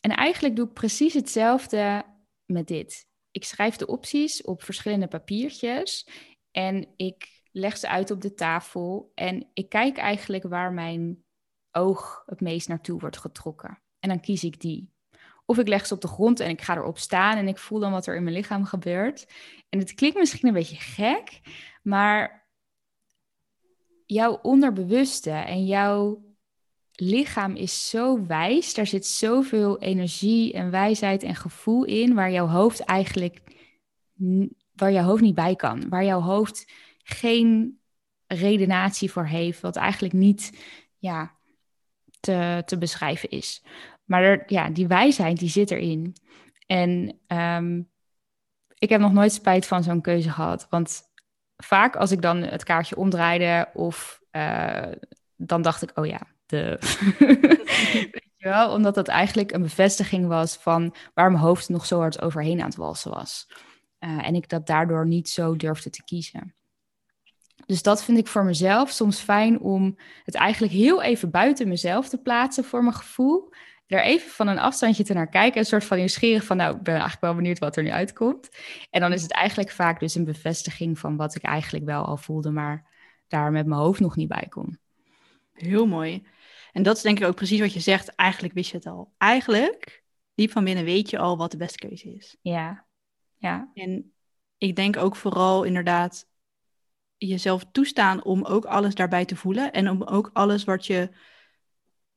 En 0.00 0.10
eigenlijk 0.10 0.56
doe 0.56 0.66
ik 0.66 0.72
precies 0.72 1.14
hetzelfde 1.14 2.02
met 2.46 2.66
dit 2.66 3.09
ik 3.30 3.44
schrijf 3.44 3.76
de 3.76 3.86
opties 3.86 4.42
op 4.42 4.62
verschillende 4.62 5.08
papiertjes 5.08 6.08
en 6.50 6.88
ik 6.96 7.42
leg 7.52 7.76
ze 7.76 7.88
uit 7.88 8.10
op 8.10 8.20
de 8.20 8.34
tafel 8.34 9.12
en 9.14 9.50
ik 9.52 9.68
kijk 9.68 9.96
eigenlijk 9.96 10.44
waar 10.44 10.72
mijn 10.72 11.24
oog 11.70 12.22
het 12.26 12.40
meest 12.40 12.68
naartoe 12.68 13.00
wordt 13.00 13.18
getrokken. 13.18 13.82
En 13.98 14.08
dan 14.08 14.20
kies 14.20 14.44
ik 14.44 14.60
die. 14.60 14.92
Of 15.44 15.58
ik 15.58 15.68
leg 15.68 15.86
ze 15.86 15.94
op 15.94 16.00
de 16.00 16.08
grond 16.08 16.40
en 16.40 16.50
ik 16.50 16.60
ga 16.60 16.76
erop 16.76 16.98
staan 16.98 17.36
en 17.36 17.48
ik 17.48 17.58
voel 17.58 17.78
dan 17.78 17.92
wat 17.92 18.06
er 18.06 18.16
in 18.16 18.22
mijn 18.22 18.36
lichaam 18.36 18.64
gebeurt. 18.64 19.32
En 19.68 19.78
het 19.78 19.94
klinkt 19.94 20.18
misschien 20.18 20.48
een 20.48 20.54
beetje 20.54 20.76
gek, 20.76 21.40
maar 21.82 22.48
jouw 24.06 24.38
onderbewuste 24.42 25.30
en 25.30 25.66
jouw 25.66 26.29
lichaam 27.00 27.54
is 27.54 27.88
zo 27.88 28.26
wijs. 28.26 28.74
Daar 28.74 28.86
zit 28.86 29.06
zoveel 29.06 29.78
energie 29.78 30.52
en 30.52 30.70
wijsheid 30.70 31.22
en 31.22 31.34
gevoel 31.34 31.84
in, 31.84 32.14
waar 32.14 32.30
jouw 32.30 32.46
hoofd 32.46 32.80
eigenlijk 32.80 33.42
waar 34.72 34.92
jouw 34.92 35.04
hoofd 35.04 35.22
niet 35.22 35.34
bij 35.34 35.56
kan. 35.56 35.88
Waar 35.88 36.04
jouw 36.04 36.20
hoofd 36.20 36.72
geen 37.02 37.80
redenatie 38.26 39.10
voor 39.10 39.26
heeft, 39.26 39.60
wat 39.60 39.76
eigenlijk 39.76 40.14
niet 40.14 40.64
ja, 40.98 41.34
te, 42.20 42.62
te 42.66 42.78
beschrijven 42.78 43.28
is. 43.28 43.64
Maar 44.04 44.22
er, 44.22 44.42
ja, 44.46 44.70
die 44.70 44.86
wijsheid 44.86 45.38
die 45.38 45.48
zit 45.48 45.70
erin. 45.70 46.16
En 46.66 47.18
um, 47.26 47.90
ik 48.78 48.88
heb 48.88 49.00
nog 49.00 49.12
nooit 49.12 49.32
spijt 49.32 49.66
van 49.66 49.82
zo'n 49.82 50.00
keuze 50.00 50.30
gehad. 50.30 50.66
Want 50.70 51.02
vaak 51.56 51.96
als 51.96 52.10
ik 52.10 52.22
dan 52.22 52.36
het 52.36 52.64
kaartje 52.64 52.96
omdraaide 52.96 53.70
of 53.74 54.20
uh, 54.32 54.92
dan 55.36 55.62
dacht 55.62 55.82
ik, 55.82 55.98
oh 55.98 56.06
ja, 56.06 56.20
de. 56.50 56.78
Weet 58.10 58.34
je 58.36 58.48
wel? 58.48 58.72
Omdat 58.72 58.94
dat 58.94 59.08
eigenlijk 59.08 59.52
een 59.52 59.62
bevestiging 59.62 60.26
was 60.26 60.56
van 60.56 60.94
waar 61.14 61.30
mijn 61.30 61.42
hoofd 61.42 61.68
nog 61.68 61.86
zo 61.86 61.98
hard 61.98 62.22
overheen 62.22 62.60
aan 62.60 62.66
het 62.66 62.76
walsen 62.76 63.10
was. 63.10 63.46
Uh, 64.00 64.26
en 64.26 64.34
ik 64.34 64.48
dat 64.48 64.66
daardoor 64.66 65.06
niet 65.06 65.28
zo 65.28 65.56
durfde 65.56 65.90
te 65.90 66.04
kiezen. 66.04 66.54
Dus 67.66 67.82
dat 67.82 68.04
vind 68.04 68.18
ik 68.18 68.26
voor 68.26 68.44
mezelf 68.44 68.90
soms 68.90 69.20
fijn 69.20 69.60
om 69.60 69.98
het 70.24 70.34
eigenlijk 70.34 70.72
heel 70.72 71.02
even 71.02 71.30
buiten 71.30 71.68
mezelf 71.68 72.08
te 72.08 72.18
plaatsen 72.18 72.64
voor 72.64 72.82
mijn 72.82 72.94
gevoel. 72.94 73.52
Er 73.86 74.02
even 74.02 74.30
van 74.30 74.48
een 74.48 74.58
afstandje 74.58 75.04
te 75.04 75.12
naar 75.12 75.28
kijken. 75.28 75.60
Een 75.60 75.66
soort 75.66 75.84
van 75.84 75.96
nieuwsgierig 75.96 76.44
van, 76.44 76.56
nou, 76.56 76.76
ik 76.76 76.82
ben 76.82 76.92
eigenlijk 76.92 77.22
wel 77.22 77.34
benieuwd 77.34 77.58
wat 77.58 77.76
er 77.76 77.82
nu 77.82 77.90
uitkomt. 77.90 78.48
En 78.90 79.00
dan 79.00 79.12
is 79.12 79.22
het 79.22 79.32
eigenlijk 79.32 79.70
vaak 79.70 80.00
dus 80.00 80.14
een 80.14 80.24
bevestiging 80.24 80.98
van 80.98 81.16
wat 81.16 81.34
ik 81.34 81.42
eigenlijk 81.42 81.84
wel 81.84 82.04
al 82.04 82.16
voelde, 82.16 82.50
maar 82.50 82.86
daar 83.28 83.52
met 83.52 83.66
mijn 83.66 83.80
hoofd 83.80 84.00
nog 84.00 84.16
niet 84.16 84.28
bij 84.28 84.46
kon. 84.48 84.78
Heel 85.52 85.86
mooi. 85.86 86.26
En 86.72 86.82
dat 86.82 86.96
is 86.96 87.02
denk 87.02 87.18
ik 87.18 87.26
ook 87.26 87.34
precies 87.34 87.60
wat 87.60 87.72
je 87.72 87.80
zegt. 87.80 88.14
Eigenlijk 88.14 88.54
wist 88.54 88.70
je 88.70 88.76
het 88.76 88.86
al. 88.86 89.12
Eigenlijk, 89.18 90.02
diep 90.34 90.50
van 90.50 90.64
binnen 90.64 90.84
weet 90.84 91.10
je 91.10 91.18
al 91.18 91.36
wat 91.36 91.50
de 91.50 91.56
beste 91.56 91.78
keuze 91.78 92.14
is. 92.14 92.36
Ja, 92.40 92.86
ja. 93.36 93.70
En 93.74 94.12
ik 94.58 94.76
denk 94.76 94.96
ook 94.96 95.16
vooral 95.16 95.62
inderdaad 95.62 96.28
jezelf 97.16 97.64
toestaan 97.72 98.24
om 98.24 98.44
ook 98.44 98.64
alles 98.64 98.94
daarbij 98.94 99.24
te 99.24 99.36
voelen. 99.36 99.72
En 99.72 99.90
om 99.90 100.02
ook 100.02 100.30
alles 100.32 100.64
wat 100.64 100.86
je, 100.86 101.10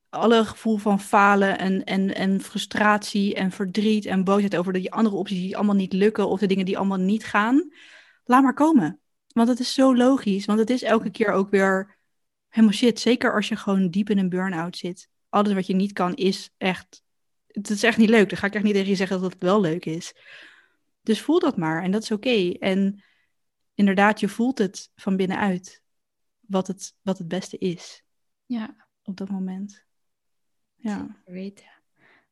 alle 0.08 0.44
gevoel 0.44 0.76
van 0.76 1.00
falen 1.00 1.58
en, 1.58 1.84
en, 1.84 2.14
en 2.14 2.40
frustratie 2.40 3.34
en 3.34 3.50
verdriet 3.50 4.06
en 4.06 4.24
boosheid 4.24 4.56
over 4.56 4.72
die 4.72 4.92
andere 4.92 5.16
opties 5.16 5.38
die 5.38 5.56
allemaal 5.56 5.74
niet 5.74 5.92
lukken 5.92 6.28
of 6.28 6.40
de 6.40 6.46
dingen 6.46 6.64
die 6.64 6.78
allemaal 6.78 6.98
niet 6.98 7.24
gaan, 7.24 7.72
laat 8.24 8.42
maar 8.42 8.54
komen. 8.54 9.00
Want 9.32 9.48
het 9.48 9.60
is 9.60 9.74
zo 9.74 9.96
logisch, 9.96 10.44
want 10.44 10.58
het 10.58 10.70
is 10.70 10.82
elke 10.82 11.10
keer 11.10 11.30
ook 11.30 11.50
weer 11.50 11.96
helemaal 12.54 12.76
shit. 12.76 13.00
Zeker 13.00 13.34
als 13.34 13.48
je 13.48 13.56
gewoon 13.56 13.90
diep 13.90 14.10
in 14.10 14.18
een 14.18 14.28
burn-out 14.28 14.76
zit. 14.76 15.08
alles 15.28 15.52
wat 15.52 15.66
je 15.66 15.74
niet 15.74 15.92
kan 15.92 16.14
is 16.14 16.50
echt, 16.56 17.02
het 17.46 17.70
is 17.70 17.82
echt 17.82 17.98
niet 17.98 18.08
leuk. 18.08 18.28
Dan 18.28 18.38
ga 18.38 18.46
ik 18.46 18.54
echt 18.54 18.64
niet 18.64 18.74
tegen 18.74 18.88
je 18.88 18.96
zeggen 18.96 19.20
dat 19.20 19.32
het 19.32 19.42
wel 19.42 19.60
leuk 19.60 19.84
is. 19.84 20.14
Dus 21.02 21.20
voel 21.20 21.38
dat 21.38 21.56
maar 21.56 21.82
en 21.82 21.90
dat 21.90 22.02
is 22.02 22.10
oké. 22.10 22.52
En 22.58 23.04
inderdaad, 23.74 24.20
je 24.20 24.28
voelt 24.28 24.58
het 24.58 24.90
van 24.94 25.16
binnenuit 25.16 25.82
wat 26.40 26.66
het, 26.66 26.94
wat 27.02 27.18
het 27.18 27.28
beste 27.28 27.58
is. 27.58 28.02
Ja. 28.46 28.86
Op 29.02 29.16
dat 29.16 29.28
moment. 29.28 29.84
Ja. 30.74 31.22
weten. 31.24 31.72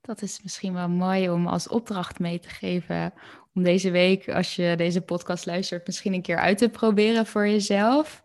Dat 0.00 0.22
is 0.22 0.42
misschien 0.42 0.72
wel 0.72 0.88
mooi 0.88 1.30
om 1.30 1.46
als 1.46 1.68
opdracht 1.68 2.18
mee 2.18 2.38
te 2.38 2.48
geven. 2.48 3.14
Om 3.54 3.62
deze 3.62 3.90
week, 3.90 4.28
als 4.28 4.56
je 4.56 4.74
deze 4.76 5.00
podcast 5.00 5.46
luistert, 5.46 5.86
misschien 5.86 6.12
een 6.12 6.22
keer 6.22 6.38
uit 6.38 6.58
te 6.58 6.68
proberen 6.68 7.26
voor 7.26 7.48
jezelf. 7.48 8.22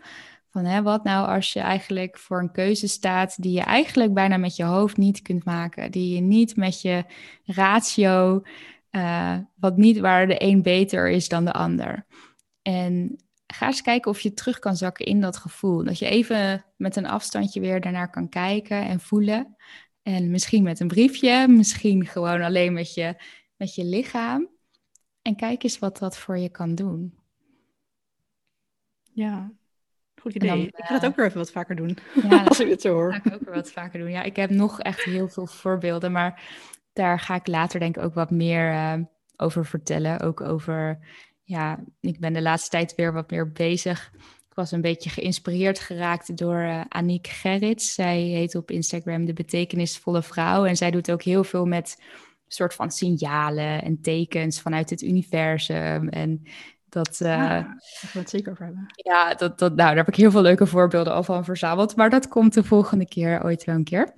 Van 0.57 0.65
hè, 0.65 0.81
wat 0.81 1.03
nou 1.03 1.27
als 1.27 1.53
je 1.53 1.59
eigenlijk 1.59 2.17
voor 2.17 2.39
een 2.39 2.51
keuze 2.51 2.87
staat 2.87 3.41
die 3.41 3.51
je 3.51 3.61
eigenlijk 3.61 4.13
bijna 4.13 4.37
met 4.37 4.55
je 4.55 4.63
hoofd 4.63 4.97
niet 4.97 5.21
kunt 5.21 5.43
maken. 5.43 5.91
Die 5.91 6.15
je 6.15 6.21
niet 6.21 6.55
met 6.55 6.81
je 6.81 7.05
ratio, 7.45 8.41
uh, 8.91 9.37
wat 9.55 9.77
niet 9.77 9.99
waar 9.99 10.27
de 10.27 10.43
een 10.43 10.61
beter 10.61 11.09
is 11.09 11.29
dan 11.29 11.45
de 11.45 11.53
ander. 11.53 12.05
En 12.61 13.19
ga 13.47 13.67
eens 13.67 13.81
kijken 13.81 14.11
of 14.11 14.19
je 14.19 14.33
terug 14.33 14.59
kan 14.59 14.75
zakken 14.75 15.05
in 15.05 15.21
dat 15.21 15.37
gevoel. 15.37 15.83
Dat 15.83 15.99
je 15.99 16.09
even 16.09 16.65
met 16.77 16.95
een 16.95 17.07
afstandje 17.07 17.59
weer 17.59 17.81
daarnaar 17.81 18.09
kan 18.09 18.29
kijken 18.29 18.85
en 18.85 18.99
voelen. 18.99 19.55
En 20.01 20.31
misschien 20.31 20.63
met 20.63 20.79
een 20.79 20.87
briefje, 20.87 21.47
misschien 21.47 22.05
gewoon 22.05 22.41
alleen 22.41 22.73
met 22.73 22.93
je, 22.93 23.15
met 23.55 23.75
je 23.75 23.83
lichaam. 23.83 24.49
En 25.21 25.35
kijk 25.35 25.63
eens 25.63 25.79
wat 25.79 25.97
dat 25.97 26.17
voor 26.17 26.37
je 26.37 26.49
kan 26.49 26.75
doen. 26.75 27.17
Ja, 29.13 29.51
goed 30.21 30.33
idee. 30.33 30.67
ik 30.67 30.75
ga 30.75 30.93
het 30.93 31.03
eh, 31.03 31.09
ook 31.09 31.15
weer 31.15 31.25
even 31.25 31.37
wat 31.37 31.51
vaker 31.51 31.75
doen, 31.75 31.97
ja, 32.29 32.43
als 32.47 32.59
ik 32.59 32.67
dit 32.67 32.81
zo 32.81 32.93
hoor. 32.93 33.13
Ga 33.13 33.21
ik 33.23 33.33
ook 33.33 33.45
weer 33.45 33.55
wat 33.55 33.71
vaker 33.71 33.99
doen. 33.99 34.09
Ja, 34.09 34.23
ik 34.23 34.35
heb 34.35 34.49
nog 34.49 34.79
echt 34.79 35.03
heel 35.03 35.27
veel 35.27 35.47
voorbeelden, 35.47 36.11
maar 36.11 36.41
daar 36.93 37.19
ga 37.19 37.35
ik 37.35 37.47
later 37.47 37.79
denk 37.79 37.97
ik 37.97 38.03
ook 38.03 38.13
wat 38.13 38.31
meer 38.31 38.71
uh, 38.71 38.93
over 39.35 39.65
vertellen. 39.65 40.19
Ook 40.19 40.41
over, 40.41 40.99
ja, 41.43 41.79
ik 41.99 42.19
ben 42.19 42.33
de 42.33 42.41
laatste 42.41 42.69
tijd 42.69 42.95
weer 42.95 43.13
wat 43.13 43.31
meer 43.31 43.51
bezig 43.51 44.11
was 44.57 44.71
een 44.71 44.81
beetje 44.81 45.09
geïnspireerd 45.09 45.79
geraakt 45.79 46.37
door 46.37 46.55
uh, 46.55 46.81
Aniek 46.89 47.27
Gerrits. 47.27 47.93
Zij 47.93 48.19
heet 48.19 48.55
op 48.55 48.71
Instagram 48.71 49.25
de 49.25 49.33
betekenisvolle 49.33 50.23
vrouw. 50.23 50.65
En 50.65 50.75
zij 50.77 50.91
doet 50.91 51.11
ook 51.11 51.21
heel 51.21 51.43
veel 51.43 51.65
met 51.65 52.01
soort 52.47 52.73
van 52.73 52.91
signalen 52.91 53.83
en 53.83 54.01
tekens 54.01 54.61
vanuit 54.61 54.89
het 54.89 55.01
universum. 55.01 56.09
En 56.09 56.43
dat. 56.89 57.19
Uh, 57.23 57.59
we 58.13 58.19
het 58.19 58.29
zeker 58.29 58.51
over 58.51 58.65
hebben. 58.65 58.85
Ja, 58.95 59.33
dat, 59.33 59.59
dat, 59.59 59.75
nou, 59.75 59.87
daar 59.87 59.95
heb 59.95 60.07
ik 60.07 60.15
heel 60.15 60.31
veel 60.31 60.41
leuke 60.41 60.65
voorbeelden 60.65 61.13
al 61.13 61.23
van 61.23 61.45
verzameld. 61.45 61.95
Maar 61.95 62.09
dat 62.09 62.27
komt 62.27 62.53
de 62.53 62.63
volgende 62.63 63.07
keer 63.07 63.43
ooit 63.43 63.63
wel 63.63 63.75
een 63.75 63.83
keer. 63.83 64.13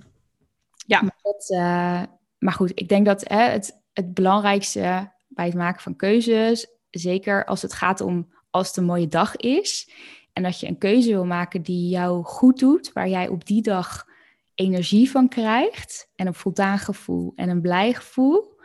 Ja. 0.86 1.02
Maar, 1.02 1.18
dat, 1.22 1.50
uh, 1.50 2.04
maar 2.38 2.54
goed, 2.54 2.72
ik 2.74 2.90
denk 2.90 3.06
dat 3.06 3.24
het, 3.28 3.82
het 3.94 4.14
belangrijkste 4.14 5.12
bij 5.28 5.46
het 5.46 5.56
maken 5.56 5.82
van 5.82 5.96
keuzes, 5.96 6.68
zeker 6.90 7.46
als 7.46 7.62
het 7.62 7.74
gaat 7.74 8.02
om 8.02 8.34
als 8.50 8.68
het 8.68 8.78
een 8.78 8.86
mooie 8.86 9.08
dag 9.08 9.36
is, 9.36 9.92
en 10.34 10.44
dat 10.44 10.60
je 10.60 10.68
een 10.68 10.78
keuze 10.78 11.10
wil 11.10 11.26
maken 11.26 11.62
die 11.62 11.90
jou 11.90 12.24
goed 12.24 12.60
doet, 12.60 12.94
waar 12.94 13.10
jij 13.10 13.28
op 13.28 13.46
die 13.46 13.62
dag 13.62 14.08
energie 14.56 15.12
van 15.12 15.28
krijgt 15.28 16.10
en 16.16 16.28
een 16.28 16.34
voldaan 16.34 16.80
gevoel 16.80 17.34
en 17.36 17.50
een 17.50 17.62
blij 17.62 17.94
gevoel, 17.94 18.58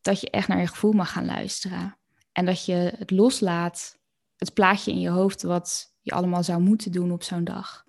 dat 0.00 0.20
je 0.20 0.30
echt 0.30 0.48
naar 0.48 0.60
je 0.60 0.66
gevoel 0.66 0.92
mag 0.92 1.12
gaan 1.12 1.26
luisteren. 1.26 1.96
En 2.36 2.44
dat 2.44 2.64
je 2.64 2.92
het 2.98 3.10
loslaat, 3.10 3.98
het 4.36 4.54
plaatje 4.54 4.90
in 4.90 5.00
je 5.00 5.08
hoofd 5.08 5.42
wat 5.42 5.94
je 6.00 6.12
allemaal 6.12 6.42
zou 6.42 6.60
moeten 6.60 6.92
doen 6.92 7.12
op 7.12 7.22
zo'n 7.22 7.44
dag. 7.44 7.84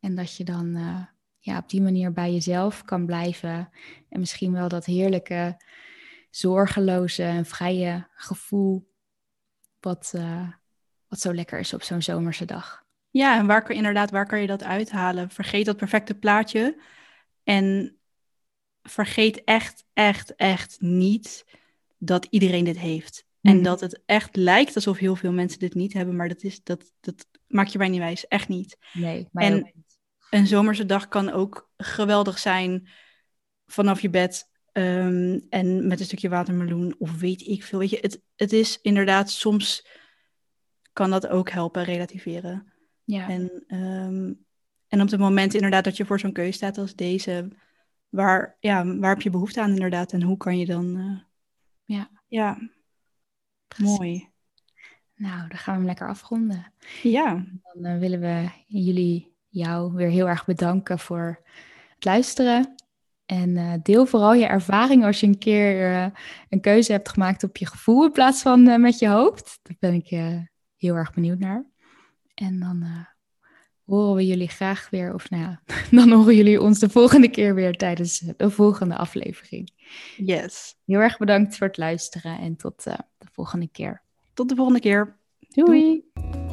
En 0.00 0.14
dat 0.14 0.36
je 0.36 0.44
dan 0.44 0.76
uh, 0.76 1.04
ja, 1.38 1.58
op 1.58 1.68
die 1.68 1.82
manier 1.82 2.12
bij 2.12 2.32
jezelf 2.32 2.84
kan 2.84 3.06
blijven 3.06 3.70
en 4.08 4.20
misschien 4.20 4.52
wel 4.52 4.68
dat 4.68 4.84
heerlijke, 4.84 5.62
zorgeloze 6.30 7.22
en 7.22 7.46
vrije 7.46 8.08
gevoel 8.14 8.92
wat, 9.80 10.12
uh, 10.16 10.48
wat 11.06 11.20
zo 11.20 11.34
lekker 11.34 11.58
is 11.58 11.74
op 11.74 11.82
zo'n 11.82 12.02
zomerse 12.02 12.44
dag. 12.44 12.84
Ja, 13.10 13.38
en 13.38 13.46
waar 13.46 13.62
kan, 13.62 13.76
inderdaad, 13.76 14.10
waar 14.10 14.26
kan 14.26 14.40
je 14.40 14.46
dat 14.46 14.62
uithalen? 14.62 15.30
Vergeet 15.30 15.66
dat 15.66 15.76
perfecte 15.76 16.14
plaatje. 16.14 16.80
En 17.42 17.96
vergeet 18.82 19.44
echt, 19.44 19.84
echt, 19.92 20.34
echt 20.34 20.80
niet 20.80 21.44
dat 21.98 22.26
iedereen 22.30 22.64
dit 22.64 22.78
heeft. 22.78 23.26
En 23.48 23.54
mhm. 23.54 23.64
dat 23.64 23.80
het 23.80 24.02
echt 24.06 24.36
lijkt 24.36 24.74
alsof 24.74 24.98
heel 24.98 25.16
veel 25.16 25.32
mensen 25.32 25.58
dit 25.58 25.74
niet 25.74 25.92
hebben, 25.92 26.16
maar 26.16 26.28
dat, 26.28 26.42
is, 26.42 26.62
dat, 26.62 26.92
dat 27.00 27.26
maak 27.46 27.66
je 27.66 27.78
mij 27.78 27.88
niet 27.88 28.00
wijs. 28.00 28.26
Echt 28.26 28.48
niet. 28.48 28.76
Nee, 28.92 29.28
maar 29.32 29.44
en 29.44 29.72
een 30.30 30.46
zomerse 30.46 30.86
dag 30.86 31.08
kan 31.08 31.30
ook 31.30 31.70
geweldig 31.76 32.38
zijn 32.38 32.88
vanaf 33.66 34.00
je 34.00 34.10
bed 34.10 34.50
um, 34.72 35.46
en 35.48 35.86
met 35.86 36.00
een 36.00 36.06
stukje 36.06 36.28
watermeloen 36.28 36.94
of 36.98 37.18
weet 37.18 37.46
ik 37.46 37.64
veel. 37.64 37.78
Weet 37.78 37.90
je, 37.90 37.98
het, 38.00 38.22
het 38.36 38.52
is 38.52 38.78
inderdaad 38.82 39.30
soms 39.30 39.86
kan 40.92 41.10
dat 41.10 41.28
ook 41.28 41.50
helpen 41.50 41.84
relativeren. 41.84 42.72
Ja. 43.04 43.28
En, 43.28 43.64
um, 43.66 44.44
en 44.88 45.00
op 45.00 45.10
het 45.10 45.20
moment 45.20 45.54
inderdaad 45.54 45.84
dat 45.84 45.96
je 45.96 46.04
voor 46.04 46.20
zo'n 46.20 46.32
keuze 46.32 46.52
staat 46.52 46.78
als 46.78 46.94
deze, 46.94 47.48
waar, 48.08 48.56
ja, 48.60 48.96
waar 48.96 49.10
heb 49.10 49.22
je 49.22 49.30
behoefte 49.30 49.60
aan 49.60 49.70
inderdaad 49.70 50.12
en 50.12 50.22
hoe 50.22 50.36
kan 50.36 50.58
je 50.58 50.66
dan... 50.66 50.96
Uh, 50.96 51.18
ja. 51.84 52.10
Ja, 52.26 52.58
mooi. 53.76 54.28
Nou, 55.18 55.48
dan 55.48 55.58
gaan 55.58 55.72
we 55.74 55.78
hem 55.78 55.84
lekker 55.84 56.08
afronden. 56.08 56.72
Ja. 57.02 57.44
Dan 57.72 57.92
uh, 57.92 57.98
willen 57.98 58.20
we 58.20 58.48
jullie, 58.66 59.32
jou, 59.48 59.94
weer 59.94 60.08
heel 60.08 60.28
erg 60.28 60.44
bedanken 60.44 60.98
voor 60.98 61.40
het 61.94 62.04
luisteren. 62.04 62.74
En 63.26 63.48
uh, 63.48 63.72
deel 63.82 64.06
vooral 64.06 64.34
je 64.34 64.46
ervaring 64.46 65.04
als 65.04 65.20
je 65.20 65.26
een 65.26 65.38
keer 65.38 65.90
uh, 65.90 66.06
een 66.48 66.60
keuze 66.60 66.92
hebt 66.92 67.08
gemaakt 67.08 67.42
op 67.42 67.56
je 67.56 67.66
gevoel 67.66 68.04
in 68.04 68.12
plaats 68.12 68.42
van 68.42 68.80
met 68.80 68.98
je 68.98 69.08
hoofd. 69.08 69.58
Daar 69.62 69.76
ben 69.78 69.94
ik 69.94 70.08
heel 70.76 70.94
erg 70.94 71.14
benieuwd 71.14 71.38
naar. 71.38 71.66
En 72.34 72.58
dan 72.60 73.06
horen 73.84 74.14
we 74.14 74.26
jullie 74.26 74.48
graag 74.48 74.90
weer, 74.90 75.14
of 75.14 75.30
nou 75.30 75.42
ja, 75.42 75.62
dan 75.98 76.10
horen 76.10 76.36
jullie 76.36 76.60
ons 76.60 76.78
de 76.78 76.88
volgende 76.88 77.28
keer 77.28 77.54
weer 77.54 77.76
tijdens 77.76 78.18
de 78.18 78.50
volgende 78.50 78.96
aflevering. 78.96 79.70
Yes. 80.16 80.74
Heel 80.84 81.00
erg 81.00 81.18
bedankt 81.18 81.56
voor 81.56 81.66
het 81.66 81.76
luisteren 81.76 82.38
en 82.38 82.56
tot 82.56 82.86
volgende 83.38 83.68
keer. 83.68 84.02
Tot 84.34 84.48
de 84.48 84.54
volgende 84.54 84.80
keer. 84.80 85.16
Doei. 85.48 86.02
Doei. 86.14 86.47